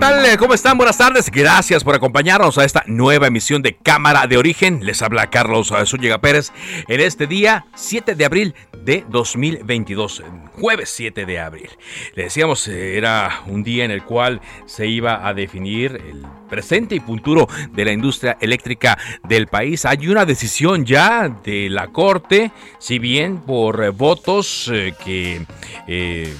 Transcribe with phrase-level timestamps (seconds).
[0.00, 0.38] Tal?
[0.38, 0.78] ¿Cómo están?
[0.78, 1.30] Buenas tardes.
[1.30, 4.86] Gracias por acompañarnos a esta nueva emisión de Cámara de Origen.
[4.86, 6.52] Les habla Carlos Zúñiga Pérez
[6.88, 11.68] en este día 7 de abril de 2022, jueves 7 de abril.
[12.14, 16.94] Le decíamos, eh, era un día en el cual se iba a definir el presente
[16.94, 18.96] y futuro de la industria eléctrica
[19.28, 19.84] del país.
[19.84, 25.44] Hay una decisión ya de la Corte, si bien por eh, votos eh, que...
[25.86, 26.34] Eh,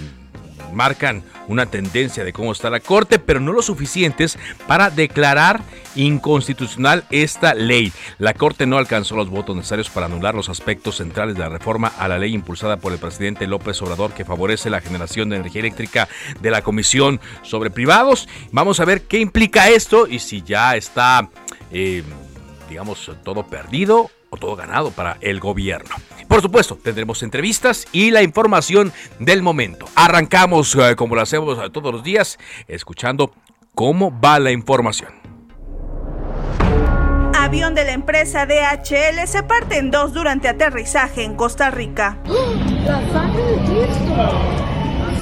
[0.73, 5.61] marcan una tendencia de cómo está la Corte, pero no lo suficientes para declarar
[5.95, 7.93] inconstitucional esta ley.
[8.19, 11.93] La Corte no alcanzó los votos necesarios para anular los aspectos centrales de la reforma
[11.99, 15.61] a la ley impulsada por el presidente López Obrador que favorece la generación de energía
[15.61, 16.09] eléctrica
[16.41, 18.29] de la Comisión sobre Privados.
[18.53, 21.29] Vamos a ver qué implica esto y si ya está,
[21.73, 22.03] eh,
[22.69, 25.95] digamos, todo perdido o todo ganado para el gobierno.
[26.29, 29.87] Por supuesto, tendremos entrevistas y la información del momento.
[29.97, 33.33] Arrancamos, eh, como lo hacemos eh, todos los días, escuchando
[33.75, 35.13] cómo va la información.
[37.37, 42.19] Avión de la empresa DHL se parte en dos durante aterrizaje en Costa Rica.
[42.85, 44.61] La sangre de Cristo.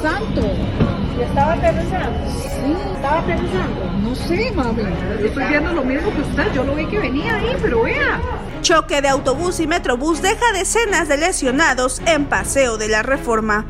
[0.03, 0.88] Santo.
[1.19, 2.31] ¿Y estaba aterrizando?
[2.31, 3.89] Sí, ¿Estaba aterrizando?
[4.03, 4.83] no sé, mami.
[5.25, 6.53] Estoy viendo lo mismo que usted.
[6.55, 8.21] Yo lo vi que venía ahí, pero vea.
[8.63, 13.67] Choque de autobús y metrobús deja decenas de lesionados en Paseo de la Reforma.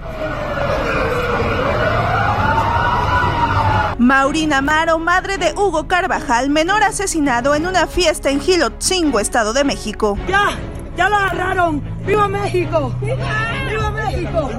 [3.98, 9.64] Maurina Amaro, madre de Hugo Carvajal, menor asesinado en una fiesta en Gilotzingo, Estado de
[9.64, 10.16] México.
[10.28, 10.50] ¡Ya!
[10.98, 11.80] ¡Ya lo agarraron!
[12.04, 12.92] ¡Viva México!
[13.00, 14.50] ¡Viva México!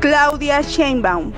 [0.00, 1.30] Claudia Sheinbaum.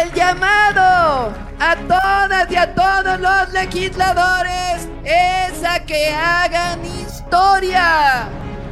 [0.00, 8.28] El llamado a todas y a todos los legisladores es a que hagan historia.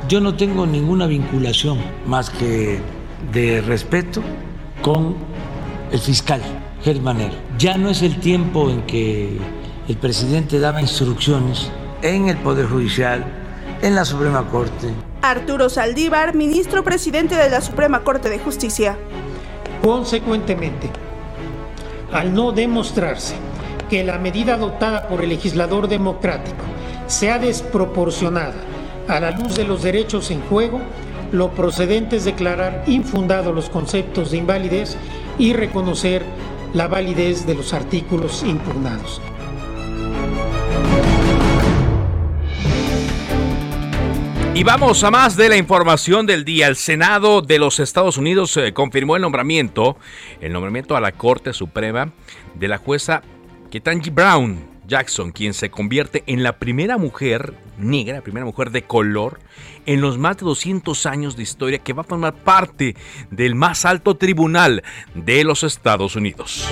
[0.09, 2.81] Yo no tengo ninguna vinculación más que
[3.33, 4.23] de respeto
[4.81, 5.17] con
[5.91, 6.41] el fiscal
[6.85, 7.35] Germanero.
[7.59, 9.41] Ya no es el tiempo en que
[9.89, 11.69] el presidente daba instrucciones
[12.03, 13.42] en el Poder Judicial,
[13.83, 14.89] en la Suprema Corte.
[15.23, 18.97] Arturo Saldívar, ministro presidente de la Suprema Corte de Justicia.
[19.83, 20.89] Consecuentemente,
[22.13, 23.35] al no demostrarse
[23.91, 26.63] que la medida adoptada por el legislador democrático
[27.09, 28.55] sea desproporcionada
[29.09, 30.81] a la luz de los derechos en juego,
[31.33, 34.97] lo procedente es declarar infundados los conceptos de invalidez
[35.39, 36.23] y reconocer
[36.73, 39.21] la validez de los artículos impugnados.
[44.55, 46.67] Y vamos a más de la información del día.
[46.69, 49.97] El Senado de los Estados Unidos eh, confirmó el nombramiento,
[50.43, 52.13] el nombramiento a la Corte Suprema
[52.55, 53.23] de la jueza
[53.71, 58.83] Ketanji Brown Jackson, quien se convierte en la primera mujer negra, la primera mujer de
[58.83, 59.41] color
[59.87, 62.95] en los más de 200 años de historia que va a formar parte
[63.31, 64.83] del más alto tribunal
[65.15, 66.69] de los Estados Unidos.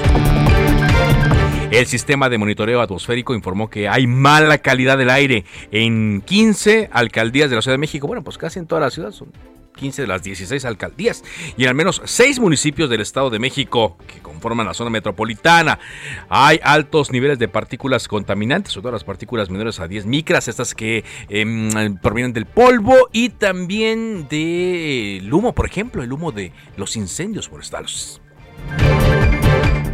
[1.70, 7.48] El sistema de monitoreo atmosférico informó que hay mala calidad del aire en 15 alcaldías
[7.48, 8.08] de la Ciudad de México.
[8.08, 9.32] Bueno, pues casi en toda la ciudad son
[9.76, 11.22] 15 de las 16 alcaldías
[11.56, 15.78] y en al menos 6 municipios del Estado de México que conforman la zona metropolitana.
[16.28, 20.74] Hay altos niveles de partículas contaminantes, sobre todo las partículas menores a 10 micras, estas
[20.74, 26.96] que eh, provienen del polvo y también del humo, por ejemplo, el humo de los
[26.96, 28.20] incendios forestales.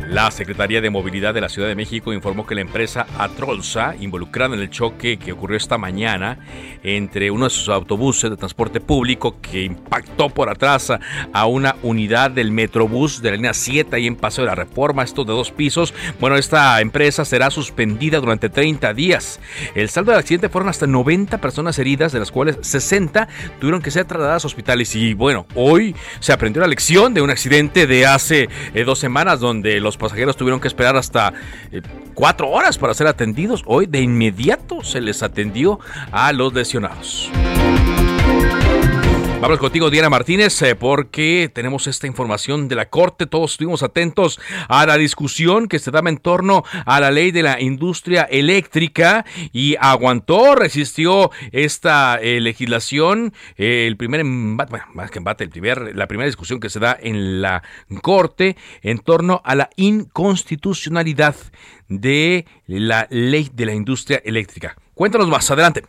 [0.08, 4.55] La Secretaría de Movilidad de la Ciudad de México informó que la empresa Atrolsa, involucrada
[4.55, 6.38] en el choque que ocurrió esta mañana
[6.85, 10.93] entre uno de sus autobuses de transporte público que impactó por atrás
[11.32, 15.03] a una unidad del Metrobús de la línea 7 ahí en Paseo de la Reforma,
[15.03, 15.93] esto de dos pisos.
[16.20, 19.41] Bueno, esta empresa será suspendida durante 30 días.
[19.75, 23.26] El saldo del accidente fueron hasta 90 personas heridas, de las cuales 60
[23.58, 24.94] tuvieron que ser trasladadas a hospitales.
[24.94, 29.41] Y bueno, hoy se aprendió la lección de un accidente de hace eh, dos semanas
[29.41, 31.32] donde los pasajeros tuvieron que esperar hasta
[31.72, 31.82] eh,
[32.14, 33.62] cuatro horas para ser atendidos.
[33.66, 35.78] Hoy de inmediato se les atendió
[36.12, 37.31] a los lesionados.
[39.38, 43.27] Vamos contigo, Diana Martínez, eh, porque tenemos esta información de la Corte.
[43.27, 47.43] Todos estuvimos atentos a la discusión que se daba en torno a la ley de
[47.43, 53.35] la industria eléctrica y aguantó, resistió esta eh, legislación.
[53.59, 56.81] Eh, el primer embate, bueno, más que embate, el primer, la primera discusión que se
[56.81, 57.62] da en la
[58.00, 61.37] Corte en torno a la inconstitucionalidad
[61.89, 64.77] de la ley de la industria eléctrica.
[64.94, 65.85] Cuéntanos más, adelante.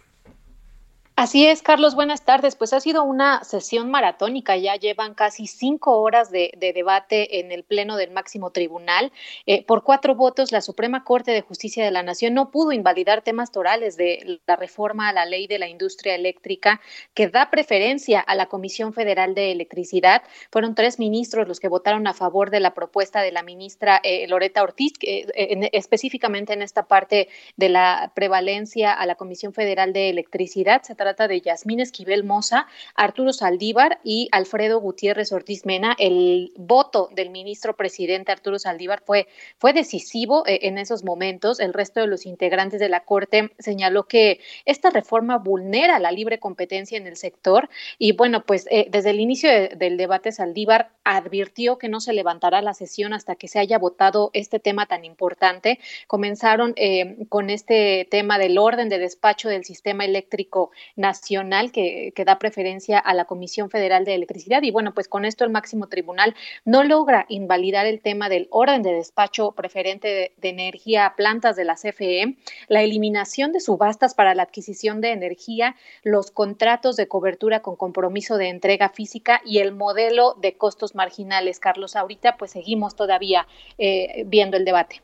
[1.19, 2.56] Así es, Carlos, buenas tardes.
[2.56, 7.64] Pues ha sido una sesión maratónica, ya llevan casi cinco horas de, debate en el
[7.64, 9.12] Pleno del Máximo Tribunal.
[9.48, 13.24] Eh, por cuatro votos, la Suprema Corte de Justicia de la Nación no pudo invalidar
[13.24, 16.81] temas torales de la reforma a la ley de la industria eléctrica
[17.16, 20.22] que da preferencia a la Comisión Federal de Electricidad.
[20.52, 24.28] Fueron tres ministros los que votaron a favor de la propuesta de la ministra eh,
[24.28, 25.25] Loreta Ortiz, eh,
[25.74, 30.84] específicamente en esta parte de la prevalencia a la Comisión Federal de Electricidad.
[30.84, 35.95] Se de Yasmín Esquivel Moza, Arturo Saldívar y Alfredo Gutiérrez Ortiz Mena.
[35.98, 39.27] El voto del ministro presidente Arturo Saldívar fue,
[39.57, 41.59] fue decisivo eh, en esos momentos.
[41.59, 46.39] El resto de los integrantes de la Corte señaló que esta reforma vulnera la libre
[46.39, 51.77] competencia en el sector y bueno, pues eh, desde el inicio del debate Saldívar advirtió
[51.77, 55.80] que no se levantará la sesión hasta que se haya votado este tema tan importante.
[56.07, 62.40] Comenzaron eh, con este tema del orden de despacho del sistema eléctrico nacional que, da
[62.40, 64.62] preferencia a la Comisión Federal de Electricidad.
[64.64, 66.36] Y bueno, pues con esto el máximo tribunal
[66.66, 71.66] no logra invalidar el tema del orden de despacho preferente de, energía a plantas de
[71.66, 77.62] la CFE, la eliminación de subastas para la adquisición de energía, los contratos de cobertura
[77.62, 81.60] con compromiso de entrega física y el modelo de costos marginales.
[81.60, 83.48] Carlos, ahorita pues seguimos todavía
[83.78, 85.02] eh, viendo el debate.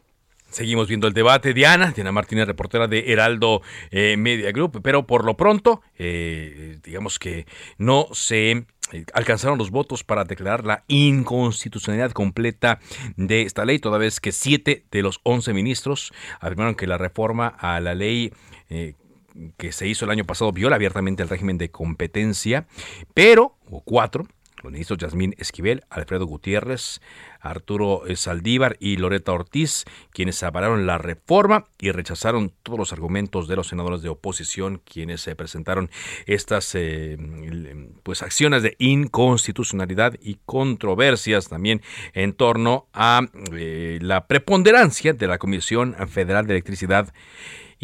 [0.54, 1.56] Seguimos viendo el debate.
[1.56, 7.18] Diana, Diana Martínez, reportera de Heraldo eh, Media Group, pero por lo pronto, eh, digamos
[7.18, 7.48] que
[7.80, 8.66] no se eh,
[9.16, 12.80] alcanzaron los votos para declarar la inconstitucionalidad completa
[13.18, 17.48] de esta ley, toda vez que siete de los once ministros afirmaron que la reforma
[17.48, 18.32] a la ley
[19.58, 22.68] que se hizo el año pasado viola abiertamente el régimen de competencia,
[23.16, 24.28] pero, o cuatro,
[24.64, 27.02] los ministros Yasmín Esquivel, Alfredo Gutiérrez,
[27.40, 33.58] Arturo Saldívar y Loreta Ortiz, quienes avalaron la reforma y rechazaron todos los argumentos de
[33.58, 35.90] los senadores de oposición, quienes se presentaron
[36.26, 37.18] estas eh,
[38.04, 41.82] pues acciones de inconstitucionalidad y controversias también
[42.14, 43.22] en torno a
[43.52, 47.14] eh, la preponderancia de la Comisión Federal de Electricidad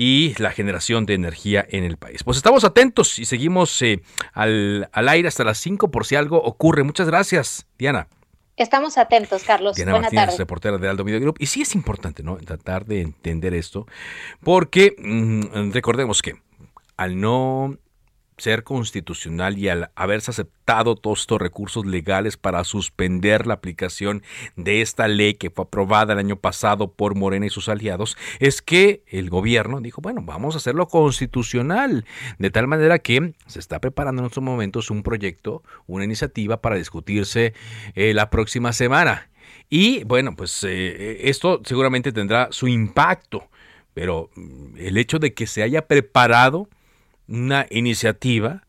[0.02, 2.24] y la generación de energía en el país.
[2.24, 4.02] Pues estamos atentos y seguimos eh,
[4.32, 6.84] al, al, aire hasta las 5 por si algo ocurre.
[6.84, 8.08] Muchas gracias, Diana.
[8.56, 9.76] Estamos atentos, Carlos.
[9.76, 11.36] Diana Buena Martínez, reportera de Aldo Medio Group.
[11.40, 12.38] Y sí es importante, ¿no?
[12.38, 13.88] Tratar de entender esto,
[14.42, 16.36] porque mm, recordemos que
[16.96, 17.78] al no
[18.40, 24.24] ser constitucional y al haberse aceptado todos estos recursos legales para suspender la aplicación
[24.56, 28.62] de esta ley que fue aprobada el año pasado por Morena y sus aliados, es
[28.62, 32.06] que el gobierno dijo, bueno, vamos a hacerlo constitucional,
[32.38, 36.76] de tal manera que se está preparando en estos momentos un proyecto, una iniciativa para
[36.76, 37.54] discutirse
[37.96, 39.30] eh, la próxima semana.
[39.70, 43.50] Y bueno, pues eh, esto seguramente tendrá su impacto,
[43.94, 46.68] pero mm, el hecho de que se haya preparado
[47.30, 48.66] una iniciativa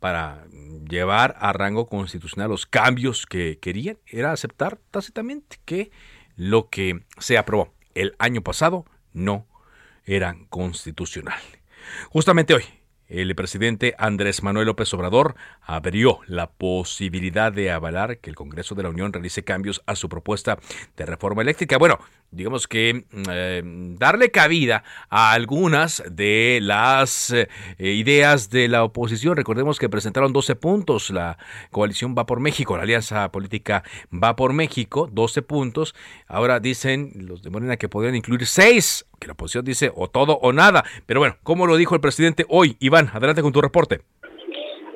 [0.00, 0.46] para
[0.88, 5.90] llevar a rango constitucional los cambios que querían, era aceptar tácitamente que
[6.36, 9.46] lo que se aprobó el año pasado no
[10.04, 11.40] era constitucional.
[12.10, 12.64] Justamente hoy,
[13.08, 18.82] el presidente Andrés Manuel López Obrador abrió la posibilidad de avalar que el Congreso de
[18.82, 20.58] la Unión realice cambios a su propuesta
[20.96, 21.78] de reforma eléctrica.
[21.78, 21.98] Bueno,
[22.30, 23.62] digamos que eh,
[23.98, 29.36] darle cabida a algunas de las eh, ideas de la oposición.
[29.36, 31.10] Recordemos que presentaron 12 puntos.
[31.10, 31.38] La
[31.70, 33.82] coalición va por México, la alianza política
[34.12, 35.94] va por México, 12 puntos.
[36.26, 40.38] Ahora dicen los de Morena que podrían incluir 6, que la oposición dice o todo
[40.42, 40.84] o nada.
[41.06, 44.02] Pero bueno, como lo dijo el presidente hoy, Iván, adelante con tu reporte.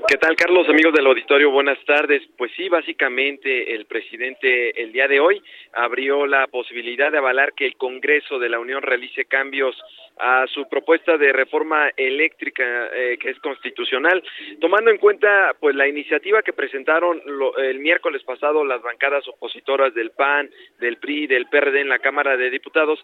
[0.08, 0.68] ¿Qué tal, Carlos?
[0.68, 2.22] Amigos del auditorio, buenas tardes.
[2.36, 5.42] Pues sí, básicamente el presidente el día de hoy
[5.72, 9.76] abrió la posibilidad de avalar que el Congreso de la Unión realice cambios
[10.18, 14.22] a su propuesta de reforma eléctrica eh, que es constitucional,
[14.60, 17.22] tomando en cuenta pues la iniciativa que presentaron
[17.58, 22.36] el miércoles pasado las bancadas opositoras del PAN, del PRI, del PRD en la Cámara
[22.36, 22.98] de Diputados,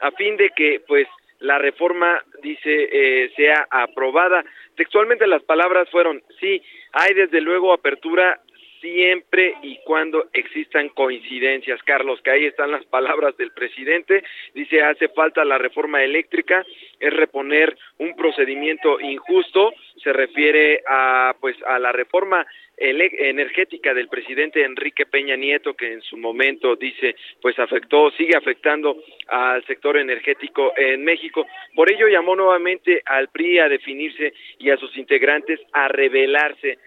[0.00, 1.06] a fin de que pues
[1.40, 4.44] la reforma, dice, eh, sea aprobada.
[4.78, 8.40] Textualmente las palabras fueron, sí, hay desde luego apertura
[8.80, 11.82] siempre y cuando existan coincidencias.
[11.82, 14.22] Carlos, que ahí están las palabras del presidente.
[14.54, 16.64] Dice, hace falta la reforma eléctrica,
[17.00, 22.46] es reponer un procedimiento injusto, se refiere a pues a la reforma
[22.80, 28.96] energética del presidente Enrique Peña Nieto que en su momento dice pues afectó sigue afectando
[29.28, 31.46] al sector energético en México.
[31.74, 36.78] Por ello llamó nuevamente al PRI a definirse y a sus integrantes a rebelarse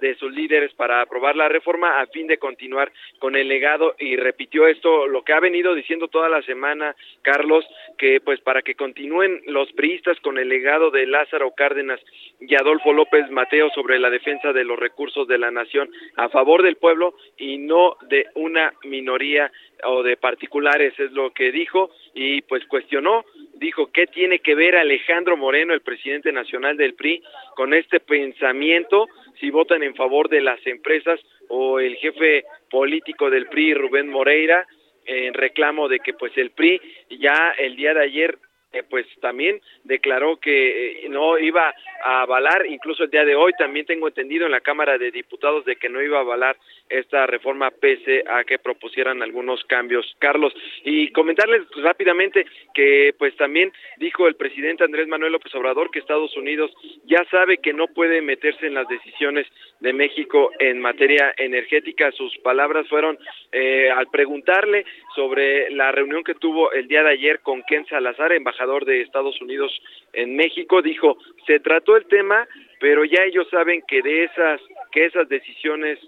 [0.00, 3.94] de sus líderes para aprobar la reforma a fin de continuar con el legado.
[3.98, 7.66] Y repitió esto lo que ha venido diciendo toda la semana Carlos
[7.98, 12.00] que pues para que continúen los priistas con el legado de Lázaro Cárdenas
[12.40, 16.62] y Adolfo López Mateo sobre la defensa de los recursos de la nación a favor
[16.62, 19.50] del pueblo y no de una minoría
[19.84, 23.24] o de particulares es lo que dijo y pues cuestionó.
[23.54, 27.22] Dijo qué tiene que ver Alejandro Moreno el presidente nacional del PRI
[27.54, 29.06] con este pensamiento
[29.38, 34.66] si votan en favor de las empresas o el jefe político del PRI, Rubén Moreira,
[35.06, 38.38] en reclamo de que pues el PRI ya el día de ayer
[38.72, 41.74] eh, pues también declaró que eh, no iba
[42.04, 45.64] a avalar, incluso el día de hoy también tengo entendido en la Cámara de Diputados
[45.64, 46.56] de que no iba a avalar
[46.90, 50.14] esta reforma pese a que propusieran algunos cambios.
[50.18, 50.52] Carlos,
[50.84, 56.36] y comentarles rápidamente que pues también dijo el presidente Andrés Manuel López Obrador que Estados
[56.36, 56.70] Unidos
[57.04, 59.46] ya sabe que no puede meterse en las decisiones
[59.80, 62.12] de México en materia energética.
[62.12, 63.18] Sus palabras fueron
[63.52, 68.32] eh, al preguntarle sobre la reunión que tuvo el día de ayer con Ken Salazar,
[68.32, 69.72] embajador de Estados Unidos
[70.12, 72.46] en México, dijo, se trató el tema,
[72.80, 74.60] pero ya ellos saben que de esas
[74.92, 75.98] que esas decisiones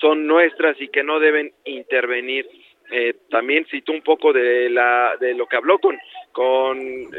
[0.00, 2.46] son nuestras y que no deben intervenir.
[2.92, 5.96] Eh, también citó un poco de la de lo que habló con
[6.32, 6.78] con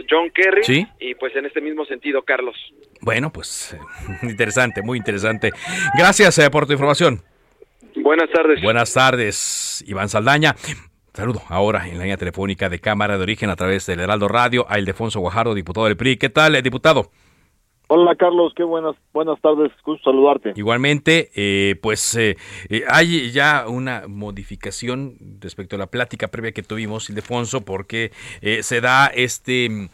[0.10, 2.58] John Kerry y pues en este mismo sentido Carlos
[3.00, 3.78] bueno pues
[4.22, 5.52] interesante muy interesante
[5.98, 7.22] gracias eh, por tu información
[7.96, 10.56] buenas tardes buenas tardes Iván Saldaña
[11.14, 14.66] Saludo ahora en la línea telefónica de Cámara de Origen a través del Heraldo Radio
[14.70, 16.16] a Ildefonso Guajardo, diputado del PRI.
[16.16, 17.12] ¿Qué tal, eh, diputado?
[17.94, 20.54] Hola Carlos, qué buenas buenas tardes, gusto saludarte.
[20.56, 22.38] Igualmente, eh, pues eh,
[22.70, 28.14] eh, hay ya una modificación respecto a la plática previa que tuvimos, Ildefonso, porque
[28.62, 29.90] se da este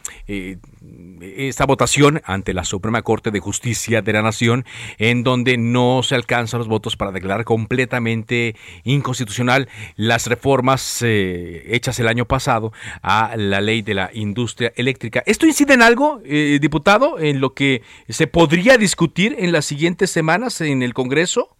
[1.20, 4.64] esta votación ante la Suprema Corte de Justicia de la Nación,
[4.98, 12.06] en donde no se alcanzan los votos para declarar completamente inconstitucional las reformas hechas el
[12.06, 15.24] año pasado a la ley de la industria eléctrica.
[15.26, 20.60] ¿Esto incide en algo, diputado, en lo que se podría discutir en las siguientes semanas
[20.60, 21.50] en el Congreso?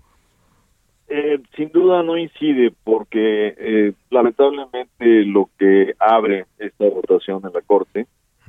[1.10, 7.62] Eh, sin duda no incide porque eh, lamentablemente lo que abre esta votación en la
[7.62, 8.06] Corte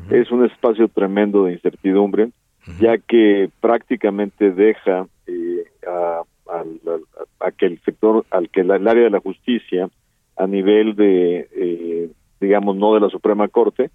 [0.10, 2.30] es un espacio tremendo de incertidumbre,
[2.80, 6.24] ya que prácticamente deja eh, a,
[7.58, 9.90] que el sector, al que el área de la justicia,
[10.38, 12.10] a nivel de,
[12.40, 13.90] digamos, no de la Suprema Corte,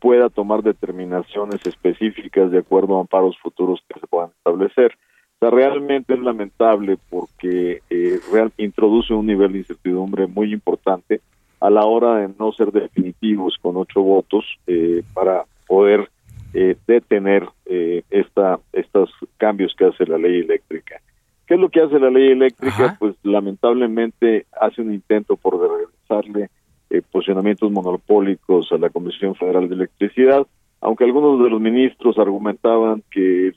[0.00, 4.92] pueda tomar determinaciones específicas de acuerdo a amparos futuros que se puedan establecer.
[5.36, 11.20] O sea, realmente es lamentable porque eh, real, introduce un nivel de incertidumbre muy importante
[11.60, 16.10] a la hora de no ser definitivos con ocho votos eh, para poder
[16.52, 21.00] eh, detener eh, esta, estos cambios que hace la ley eléctrica.
[21.46, 22.96] ¿Qué es lo que hace la ley eléctrica?
[22.98, 26.50] Pues lamentablemente hace un intento por regresarle
[26.90, 30.44] eh, posicionamientos monopólicos a la Comisión Federal de Electricidad,
[30.80, 33.52] aunque algunos de los ministros argumentaban que,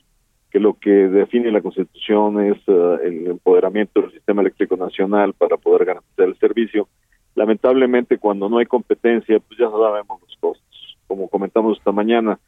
[0.50, 5.56] que lo que define la Constitución es eh, el empoderamiento del sistema eléctrico nacional para
[5.56, 6.88] poder garantizar el servicio.
[7.34, 10.96] Lamentablemente, cuando no hay competencia, pues ya sabemos los costos.
[11.08, 12.38] Como comentamos esta mañana,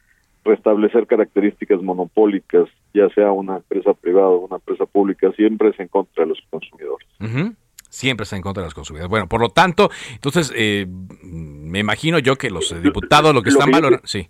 [0.45, 5.89] restablecer características monopólicas, ya sea una empresa privada o una empresa pública, siempre es en
[5.89, 7.07] contra de los consumidores
[7.89, 9.09] siempre está en contra de los consumidores.
[9.09, 10.87] Bueno, por lo tanto, entonces, eh,
[11.23, 14.05] me imagino yo que los diputados lo que están valorando...
[14.05, 14.29] Sí.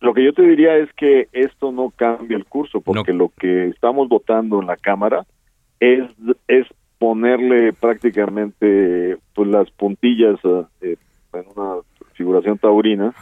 [0.00, 3.66] Lo que yo te diría es que esto no cambia el curso, porque lo que
[3.66, 5.26] estamos votando en la Cámara
[5.80, 6.04] es,
[6.46, 6.66] es
[6.98, 10.38] ponerle prácticamente pues las puntillas
[10.80, 10.96] eh,
[11.32, 11.80] en una
[12.14, 13.14] figuración taurina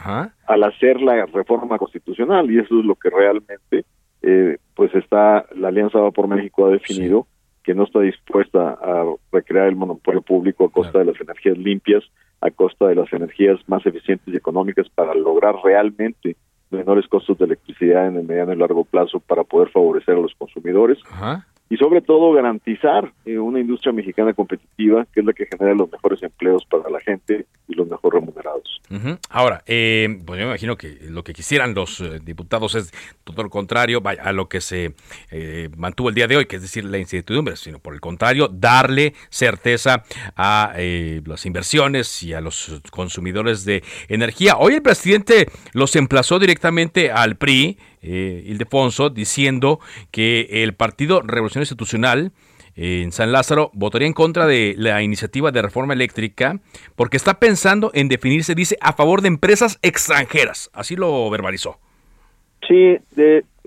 [0.47, 3.85] al hacer la reforma constitucional y eso es lo que realmente
[4.23, 7.27] eh, pues está la Alianza Va por México ha definido
[7.67, 12.01] que no está dispuesta a recrear el monopolio público a costa de las energías limpias,
[12.39, 16.37] a costa de las energías más eficientes y económicas para lograr realmente
[16.71, 20.33] menores costos de electricidad en el mediano y largo plazo para poder favorecer a los
[20.35, 20.97] consumidores
[21.69, 25.91] y sobre todo garantizar eh, una industria mexicana competitiva que es la que genera los
[25.91, 28.81] mejores empleos para la gente y los mejor remunerados.
[29.29, 32.93] Ahora, eh, pues yo me imagino que lo que quisieran los eh, diputados es
[33.25, 34.93] todo lo contrario a lo que se
[35.29, 38.47] eh, mantuvo el día de hoy, que es decir, la incertidumbre, sino por el contrario,
[38.47, 40.05] darle certeza
[40.37, 44.55] a las inversiones y a los consumidores de energía.
[44.57, 49.79] Hoy el presidente los emplazó directamente al PRI, Ildefonso, diciendo
[50.11, 52.31] que el Partido Revolución Institucional
[52.77, 56.59] en San Lázaro votaría en contra de la iniciativa de reforma eléctrica
[56.95, 60.69] porque está pensando en definirse, dice, a favor de empresas extranjeras.
[60.73, 61.79] Así lo verbalizó.
[62.67, 62.97] Sí,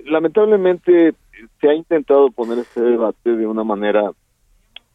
[0.04, 1.14] lamentablemente
[1.60, 4.12] se ha intentado poner este debate de una manera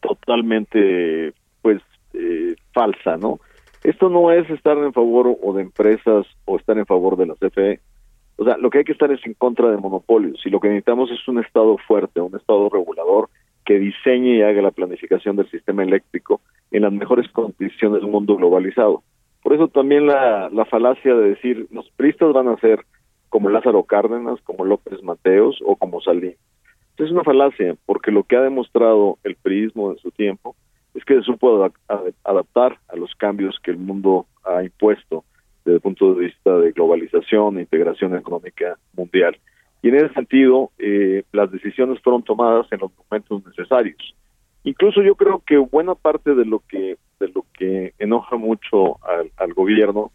[0.00, 1.82] totalmente, pues,
[2.14, 3.40] eh, falsa, ¿no?
[3.84, 7.34] Esto no es estar en favor o de empresas o estar en favor de la
[7.34, 7.80] CFE.
[8.36, 10.68] O sea, lo que hay que estar es en contra de monopolios y lo que
[10.68, 13.28] necesitamos es un Estado fuerte, un Estado regulador
[13.64, 16.40] que diseñe y haga la planificación del sistema eléctrico
[16.70, 19.02] en las mejores condiciones de un mundo globalizado.
[19.42, 22.84] Por eso también la, la falacia de decir los pristas van a ser
[23.28, 26.34] como Lázaro Cárdenas, como López Mateos o como Salín.
[26.96, 30.56] Es una falacia, porque lo que ha demostrado el priismo en su tiempo
[30.94, 31.70] es que supo
[32.24, 35.24] adaptar a los cambios que el mundo ha impuesto
[35.66, 39.36] desde el punto de vista de globalización e integración económica mundial.
[39.82, 44.14] Y en ese sentido, eh, las decisiones fueron tomadas en los momentos necesarios.
[44.62, 48.98] Incluso yo creo que buena parte de lo que de lo que enoja mucho
[49.38, 50.10] al, gobierno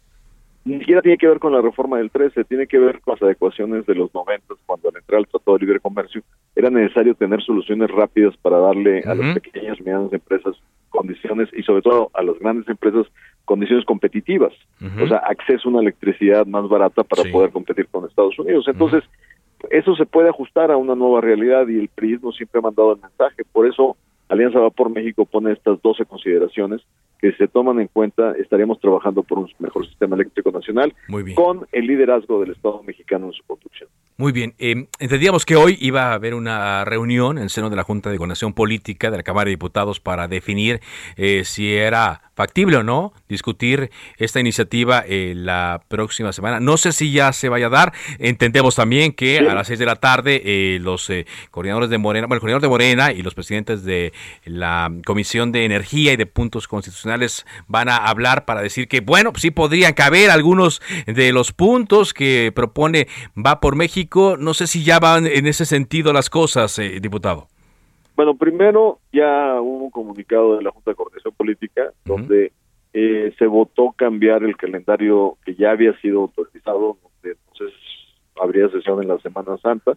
[0.64, 3.22] ni siquiera tiene que ver con la reforma del 13, tiene que ver con las
[3.22, 6.22] adecuaciones de los 90, cuando al entrar al Tratado de Libre Comercio
[6.54, 10.54] era necesario tener soluciones rápidas para darle a las pequeñas y medianas empresas
[10.92, 13.06] condiciones y sobre todo a las grandes empresas
[13.44, 14.52] condiciones competitivas,
[15.02, 18.66] o sea, acceso a una electricidad más barata para poder competir con Estados Unidos.
[18.68, 19.02] Entonces,
[19.70, 23.00] eso se puede ajustar a una nueva realidad y el PRIismo siempre ha mandado el
[23.00, 23.42] mensaje.
[23.50, 23.96] Por eso
[24.28, 26.82] Alianza Va por México pone estas 12 consideraciones
[27.22, 30.92] que se toman en cuenta estaríamos trabajando por un mejor sistema eléctrico nacional
[31.36, 33.88] con el liderazgo del Estado mexicano en su construcción.
[34.16, 37.76] Muy bien, eh, entendíamos que hoy iba a haber una reunión en el seno de
[37.76, 40.80] la Junta de Coordinación Política de la Cámara de Diputados para definir
[41.16, 46.60] eh, si era factible o no discutir esta iniciativa eh, la próxima semana.
[46.60, 47.92] No sé si ya se vaya a dar.
[48.18, 52.26] Entendemos también que a las seis de la tarde eh, los eh, coordinadores de Morena,
[52.26, 54.12] bueno, el coordinador de Morena y los presidentes de
[54.44, 57.11] la Comisión de Energía y de Puntos Constitucionales
[57.68, 62.52] van a hablar para decir que, bueno, sí podrían caber algunos de los puntos que
[62.54, 64.36] propone Va por México.
[64.38, 67.48] No sé si ya van en ese sentido las cosas, diputado.
[68.16, 72.52] Bueno, primero ya hubo un comunicado de la Junta de Coordinación Política donde
[72.92, 77.74] eh, se votó cambiar el calendario que ya había sido autorizado, donde entonces
[78.40, 79.96] habría sesión en la Semana Santa.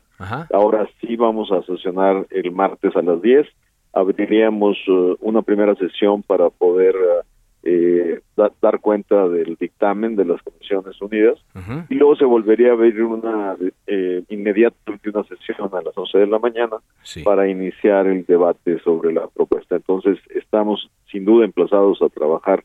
[0.54, 3.48] Ahora sí vamos a sesionar el martes a las 10.
[3.96, 7.24] Abriríamos uh, una primera sesión para poder uh,
[7.68, 8.22] eh,
[8.62, 11.40] dar cuenta del dictamen de las Comisiones Unidas.
[11.90, 13.56] Y luego se volvería a abrir una
[13.88, 16.78] eh, inmediatamente una sesión a las 11 de la mañana
[17.24, 19.78] para iniciar el debate sobre la propuesta.
[19.78, 22.64] Entonces estamos sin duda emplazados a trabajar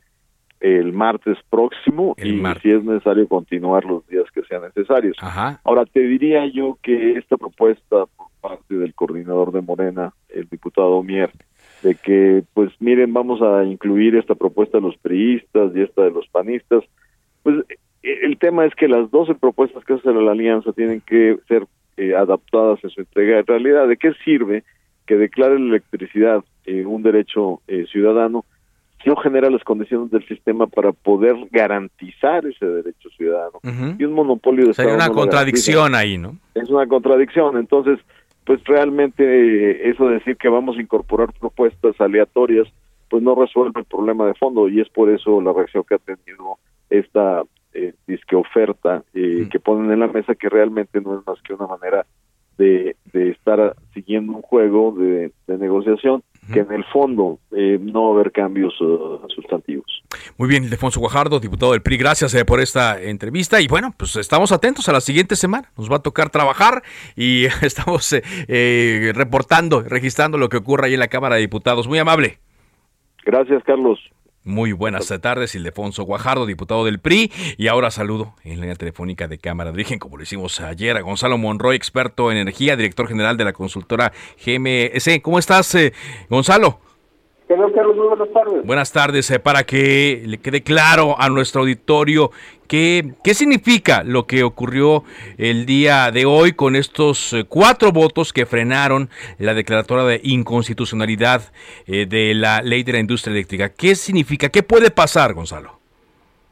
[0.61, 5.17] el martes próximo y si es necesario continuar los días que sean necesarios.
[5.65, 8.30] Ahora te diría yo que esta propuesta por
[9.01, 11.31] coordinador de Morena, el diputado Mier,
[11.83, 16.11] de que, pues miren, vamos a incluir esta propuesta de los priistas y esta de
[16.11, 16.85] los panistas.
[17.43, 17.65] Pues
[18.03, 21.67] e, el tema es que las 12 propuestas que hace la alianza tienen que ser
[21.97, 23.39] eh, adaptadas en su entrega.
[23.39, 24.65] En realidad, ¿de qué sirve
[25.07, 28.45] que declare la electricidad eh, un derecho eh, ciudadano
[29.03, 33.61] si no genera las condiciones del sistema para poder garantizar ese derecho ciudadano?
[33.99, 36.37] Y un monopolio de Sería una contradicción ahí, ¿no?
[36.55, 37.57] Es una contradicción.
[37.57, 37.99] Entonces,
[38.51, 42.67] pues realmente eh, eso de decir que vamos a incorporar propuestas aleatorias,
[43.09, 45.99] pues no resuelve el problema de fondo y es por eso la reacción que ha
[45.99, 46.59] tenido
[46.89, 51.41] esta eh, disque oferta eh, que ponen en la mesa que realmente no es más
[51.43, 52.05] que una manera
[52.59, 58.09] de, de estar siguiendo un juego de, negociación que en el fondo eh, no va
[58.09, 60.03] a haber cambios uh, sustantivos.
[60.37, 64.17] Muy bien, Ildefonso Guajardo, diputado del PRI, gracias eh, por esta entrevista y bueno, pues
[64.17, 66.83] estamos atentos a la siguiente semana, nos va a tocar trabajar
[67.17, 71.89] y estamos eh, reportando, registrando lo que ocurra ahí en la Cámara de Diputados.
[71.89, 72.39] Muy amable.
[73.25, 73.99] Gracias, Carlos.
[74.43, 77.31] Muy buenas tardes, Ildefonso Guajardo, diputado del PRI.
[77.59, 81.03] Y ahora saludo en línea telefónica de Cámara de Origen, como lo hicimos ayer, a
[81.03, 85.21] Gonzalo Monroy, experto en energía, director general de la consultora GMS.
[85.21, 85.93] ¿Cómo estás, eh,
[86.31, 86.81] Gonzalo?
[87.57, 88.67] Buenas tardes.
[88.67, 92.31] Buenas tardes, eh, para que le quede claro a nuestro auditorio
[92.69, 95.03] qué, qué significa lo que ocurrió
[95.39, 99.09] el día de hoy con estos eh, cuatro votos que frenaron
[99.39, 101.53] la declaratoria de inconstitucionalidad
[101.87, 103.71] eh, de la ley de la industria eléctrica.
[103.71, 104.49] ¿Qué significa?
[104.49, 105.81] ¿Qué puede pasar, Gonzalo?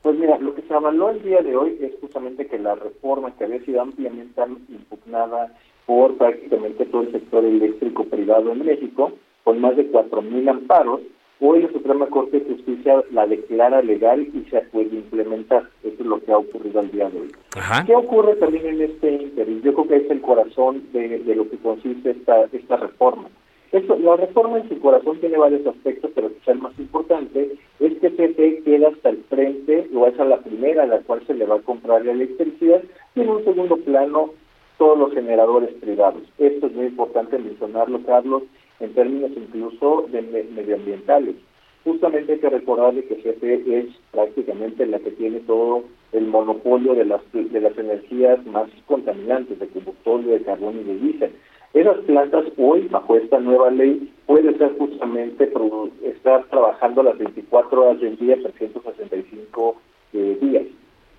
[0.02, 3.34] Pues mira, lo que se avaló el día de hoy es justamente que la reforma
[3.36, 5.54] que había sido ampliamente impugnada
[5.86, 9.12] por prácticamente todo el sector eléctrico privado en México,
[9.48, 11.00] con más de 4.000 amparos,
[11.40, 15.62] hoy la Suprema Corte de Justicia la declara legal y se puede implementar.
[15.82, 17.32] Eso es lo que ha ocurrido el día de hoy.
[17.86, 19.62] ¿Qué ocurre también en este interés?
[19.62, 23.30] Yo creo que es el corazón de, de lo que consiste esta, esta reforma.
[23.72, 27.98] Esto, la reforma en su corazón tiene varios aspectos, pero quizá el más importante es
[28.00, 31.32] que CFE queda hasta el frente, o es a la primera a la cual se
[31.32, 32.82] le va a comprar la electricidad,
[33.14, 34.34] y en un segundo plano
[34.76, 36.22] todos los generadores privados.
[36.36, 38.42] Esto es muy importante mencionarlo, Carlos,
[38.80, 41.36] en términos incluso de medioambientales.
[41.84, 47.04] Justamente hay que recordarle que CFE es prácticamente la que tiene todo el monopolio de
[47.04, 51.32] las, de las energías más contaminantes, de combustible, de carbón y de diésel.
[51.74, 55.52] Esas plantas hoy, bajo esta nueva ley, pueden ser justamente
[56.02, 59.76] estar trabajando las 24 horas del día, 365
[60.14, 60.64] eh, días.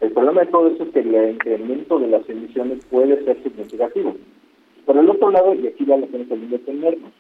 [0.02, 4.16] El problema de todo eso es que el incremento de las emisiones puede ser significativo.
[4.86, 7.12] Por el otro lado, y aquí ya lo tenemos que detenernos,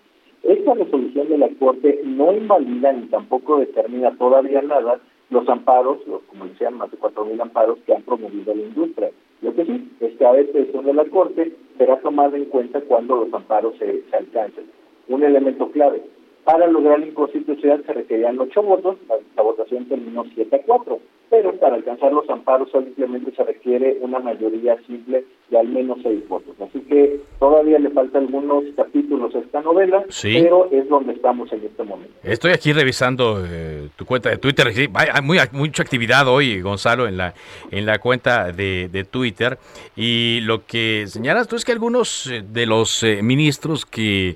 [0.44, 5.00] esta resolución de la Corte no invalida ni tampoco determina todavía nada
[5.30, 9.12] los amparos, los, como decían, más de 4.000 amparos que han promovido la industria.
[9.42, 13.18] Lo que sí es que a veces de la Corte será tomado en cuenta cuando
[13.18, 14.66] los amparos se, se alcancen.
[15.08, 16.02] Un elemento clave,
[16.44, 18.98] para lograr la inconstitucionalidad se requerían ocho votos,
[19.36, 21.00] la, votación terminó 7 a 4,
[21.30, 26.28] pero para alcanzar los amparos simplemente se requiere una mayoría simple de al menos seis
[26.28, 26.56] votos.
[26.60, 31.64] Así que todavía le faltan algunos capítulos a esta novela, pero es donde estamos en
[31.64, 32.14] este momento.
[32.24, 34.68] Estoy aquí revisando eh, tu cuenta de Twitter.
[34.94, 37.34] Hay muy, mucha actividad hoy, Gonzalo, en la,
[37.72, 39.58] en la cuenta de, de Twitter.
[39.96, 44.36] Y lo que señalas tú es que algunos eh, de los eh, ministros que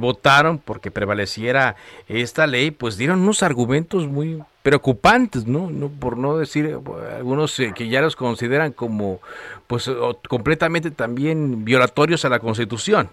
[0.00, 1.76] votaron porque prevaleciera
[2.08, 5.70] esta ley, pues dieron unos argumentos muy preocupantes, ¿no?
[5.70, 6.78] no por no decir eh,
[7.18, 9.20] algunos eh, que ya los consideran como
[9.66, 9.90] pues
[10.26, 13.10] completamente también violatorios a la Constitución.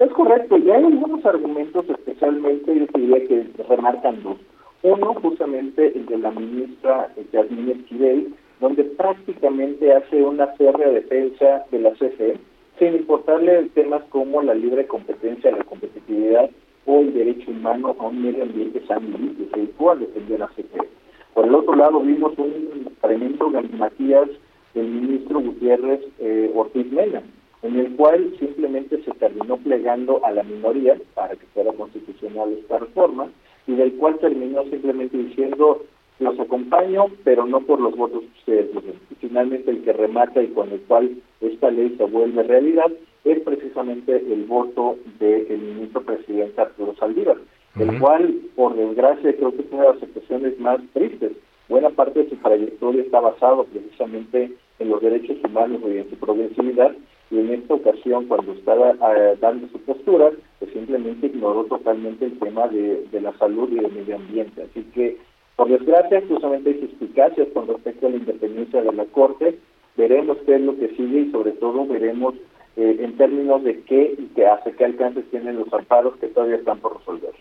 [0.00, 4.38] Es correcto, y hay algunos argumentos especialmente, yo diría que remarcan dos.
[4.82, 11.78] Uno, justamente el de la ministra Yasmín Esquivel, donde prácticamente hace una férrea defensa de
[11.78, 12.38] la CFE,
[12.78, 16.50] sin importarle temas como la libre competencia, la competitividad
[16.86, 20.88] o el derecho humano a un medio ambiente sano y dedicó a defender la CFE.
[21.34, 24.28] Por el otro lado, vimos un tremendo Matías
[24.74, 27.22] del ministro Gutiérrez eh, Ortiz Mena,
[27.62, 32.78] en el cual simplemente se terminó plegando a la minoría para que fuera constitucional esta
[32.78, 33.28] reforma,
[33.66, 35.82] y del cual terminó simplemente diciendo
[36.18, 39.00] los acompaño, pero no por los votos que ustedes dicen.
[39.20, 42.90] Finalmente el que remata y con el cual esta ley se vuelve realidad
[43.24, 47.36] es precisamente el voto del ministro presidente Arturo Saldívar,
[47.78, 51.32] el cual, por desgracia, creo que es una de las expresiones más tristes.
[51.68, 56.16] Buena parte de su trayectoria está basado precisamente en los derechos humanos y en su
[56.16, 56.92] progresividad,
[57.30, 62.36] y en esta ocasión, cuando estaba eh, dando su postura, pues simplemente ignoró totalmente el
[62.40, 64.62] tema de, de la salud y del medio ambiente.
[64.62, 65.16] Así que,
[65.54, 69.58] por desgracia, justamente hay suspicacias con respecto a la independencia de la Corte.
[69.96, 72.34] Veremos qué es lo que sigue y, sobre todo, veremos
[72.76, 76.56] eh, en términos de qué y qué hace, qué alcances tienen los amparos que todavía
[76.56, 77.32] están por resolver.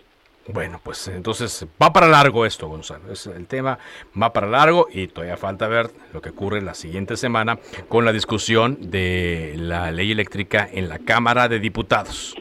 [0.51, 3.11] Bueno, pues entonces va para largo esto, Gonzalo.
[3.11, 3.77] Es el tema
[4.19, 8.11] va para largo y todavía falta ver lo que ocurre la siguiente semana con la
[8.11, 12.35] discusión de la ley eléctrica en la Cámara de Diputados.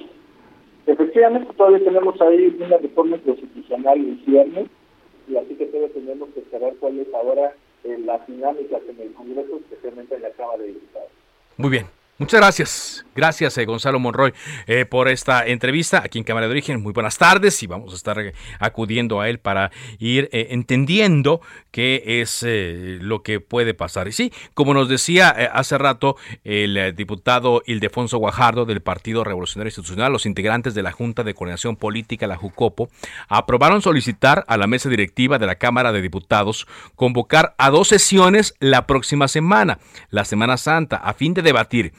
[0.87, 4.67] Efectivamente, todavía tenemos ahí una reforma constitucional en cierre
[5.29, 7.53] y así que todavía tenemos que esperar cuál es ahora
[7.85, 11.11] eh, las dinámicas en el Congreso, especialmente en la Cámara de Diputados.
[11.59, 11.98] Muy bien.
[12.19, 13.05] Muchas gracias.
[13.15, 14.33] Gracias, eh, Gonzalo Monroy,
[14.67, 16.81] eh, por esta entrevista aquí en Cámara de Origen.
[16.81, 21.41] Muy buenas tardes y vamos a estar eh, acudiendo a él para ir entendiendo
[21.73, 24.07] qué es lo que puede pasar.
[24.07, 30.13] Y sí, como nos decía hace rato el diputado Ildefonso Guajardo del Partido Revolucionario Institucional,
[30.13, 32.89] los integrantes de la Junta de Coordinación Política, la JUCOPO,
[33.29, 38.55] aprobaron solicitar a la mesa directiva de la Cámara de Diputados convocar a dos sesiones
[38.61, 39.79] la próxima semana,
[40.11, 41.93] la Semana Santa, a fin de debatir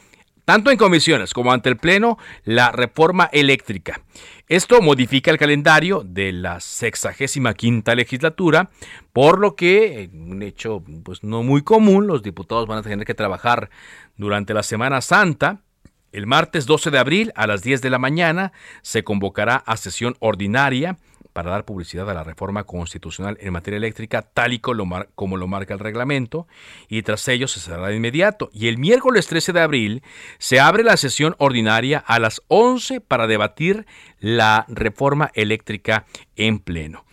[0.49, 4.01] tanto en comisiones como ante el Pleno, la reforma eléctrica.
[4.47, 8.71] Esto modifica el calendario de la sexagésima quinta legislatura,
[9.13, 13.13] por lo que, un hecho pues, no muy común, los diputados van a tener que
[13.13, 13.69] trabajar
[14.17, 15.61] durante la Semana Santa.
[16.11, 20.15] El martes 12 de abril a las 10 de la mañana se convocará a sesión
[20.17, 20.97] ordinaria
[21.39, 25.73] para dar publicidad a la reforma constitucional en materia eléctrica, tal y como lo, marca
[25.73, 26.49] el reglamento,
[26.89, 28.49] y tras ello se cerrará de inmediato.
[28.51, 30.03] Y el miércoles 13 de abril
[30.37, 33.85] se abre la sesión ordinaria a las 11 para debatir
[34.19, 37.05] la reforma eléctrica en pleno.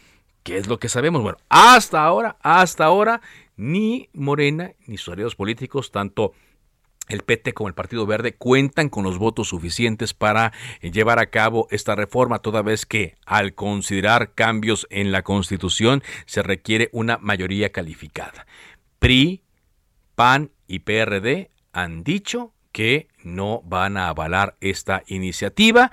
[0.42, 1.22] ¿Qué es lo que sabemos?
[1.22, 3.20] Bueno, hasta ahora, hasta ahora
[3.56, 6.32] ni Morena ni sus aliados políticos, tanto
[7.08, 11.30] el PT como el Partido Verde cuentan con los votos suficientes para eh, llevar a
[11.30, 17.18] cabo esta reforma, toda vez que al considerar cambios en la Constitución se requiere una
[17.18, 18.46] mayoría calificada.
[18.98, 19.42] PRI,
[20.14, 25.90] PAN y PRD han dicho que no van a avalar esta iniciativa,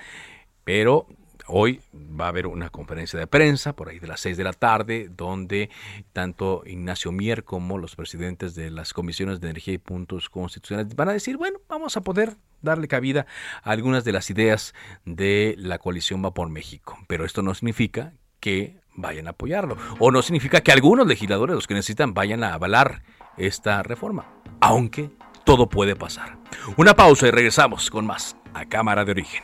[0.63, 1.07] pero
[1.47, 4.53] Hoy va a haber una conferencia de prensa por ahí de las 6 de la
[4.53, 5.69] tarde, donde
[6.13, 11.09] tanto Ignacio Mier como los presidentes de las comisiones de energía y puntos constitucionales van
[11.09, 13.25] a decir, bueno, vamos a poder darle cabida
[13.61, 14.73] a algunas de las ideas
[15.05, 16.97] de la coalición Va por México.
[17.07, 21.67] Pero esto no significa que vayan a apoyarlo, o no significa que algunos legisladores, los
[21.67, 23.01] que necesitan, vayan a avalar
[23.37, 24.27] esta reforma,
[24.61, 25.09] aunque
[25.43, 26.37] todo puede pasar.
[26.77, 29.43] Una pausa y regresamos con más a Cámara de Origen.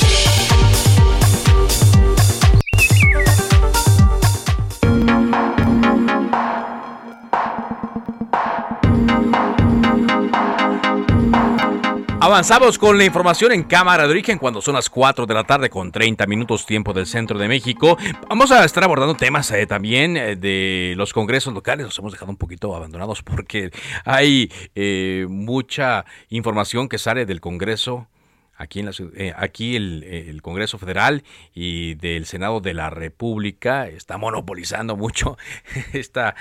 [12.31, 15.69] Avanzamos con la información en Cámara de Origen cuando son las 4 de la tarde
[15.69, 17.97] con 30 minutos tiempo del centro de México.
[18.29, 21.85] Vamos a estar abordando temas eh, también eh, de los congresos locales.
[21.85, 23.71] Los hemos dejado un poquito abandonados porque
[24.05, 28.07] hay eh, mucha información que sale del Congreso
[28.55, 28.93] aquí, en la,
[29.35, 35.37] aquí el, Congreso Federal y del Senado de la República está monopolizando mucho
[35.91, 36.35] esta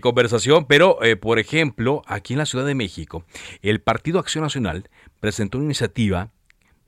[0.00, 3.24] conversación, pero por ejemplo, aquí en la Ciudad de México,
[3.62, 6.30] el Partido Acción Nacional presentó una iniciativa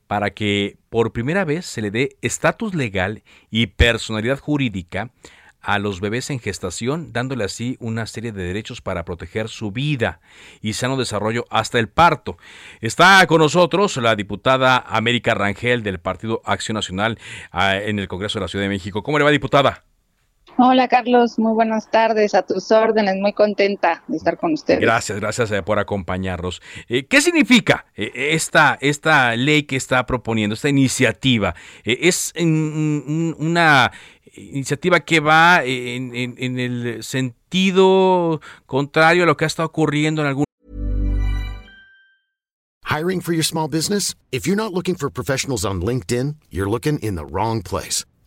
[0.07, 5.11] para que por primera vez se le dé estatus legal y personalidad jurídica
[5.61, 10.21] a los bebés en gestación, dándole así una serie de derechos para proteger su vida
[10.61, 12.37] y sano desarrollo hasta el parto.
[12.81, 17.19] Está con nosotros la diputada América Rangel del Partido Acción Nacional
[17.51, 19.03] ah, en el Congreso de la Ciudad de México.
[19.03, 19.88] ¿Cómo le va, diputada?
[20.61, 24.81] Hola Carlos, muy buenas tardes, a tus órdenes, muy contenta de estar con ustedes.
[24.81, 26.61] Gracias, gracias eh, por acompañarnos.
[26.89, 31.55] Eh, ¿Qué significa eh, esta, esta ley que está proponiendo, esta iniciativa?
[31.85, 33.93] ¿Es una
[34.35, 40.27] iniciativa que va en, en el sentido contrario a lo que ha estado ocurriendo en
[40.27, 40.45] algún
[42.83, 44.17] Hiring for your small business?
[44.33, 48.03] If you're not looking for professionals on LinkedIn, you're looking in the wrong place.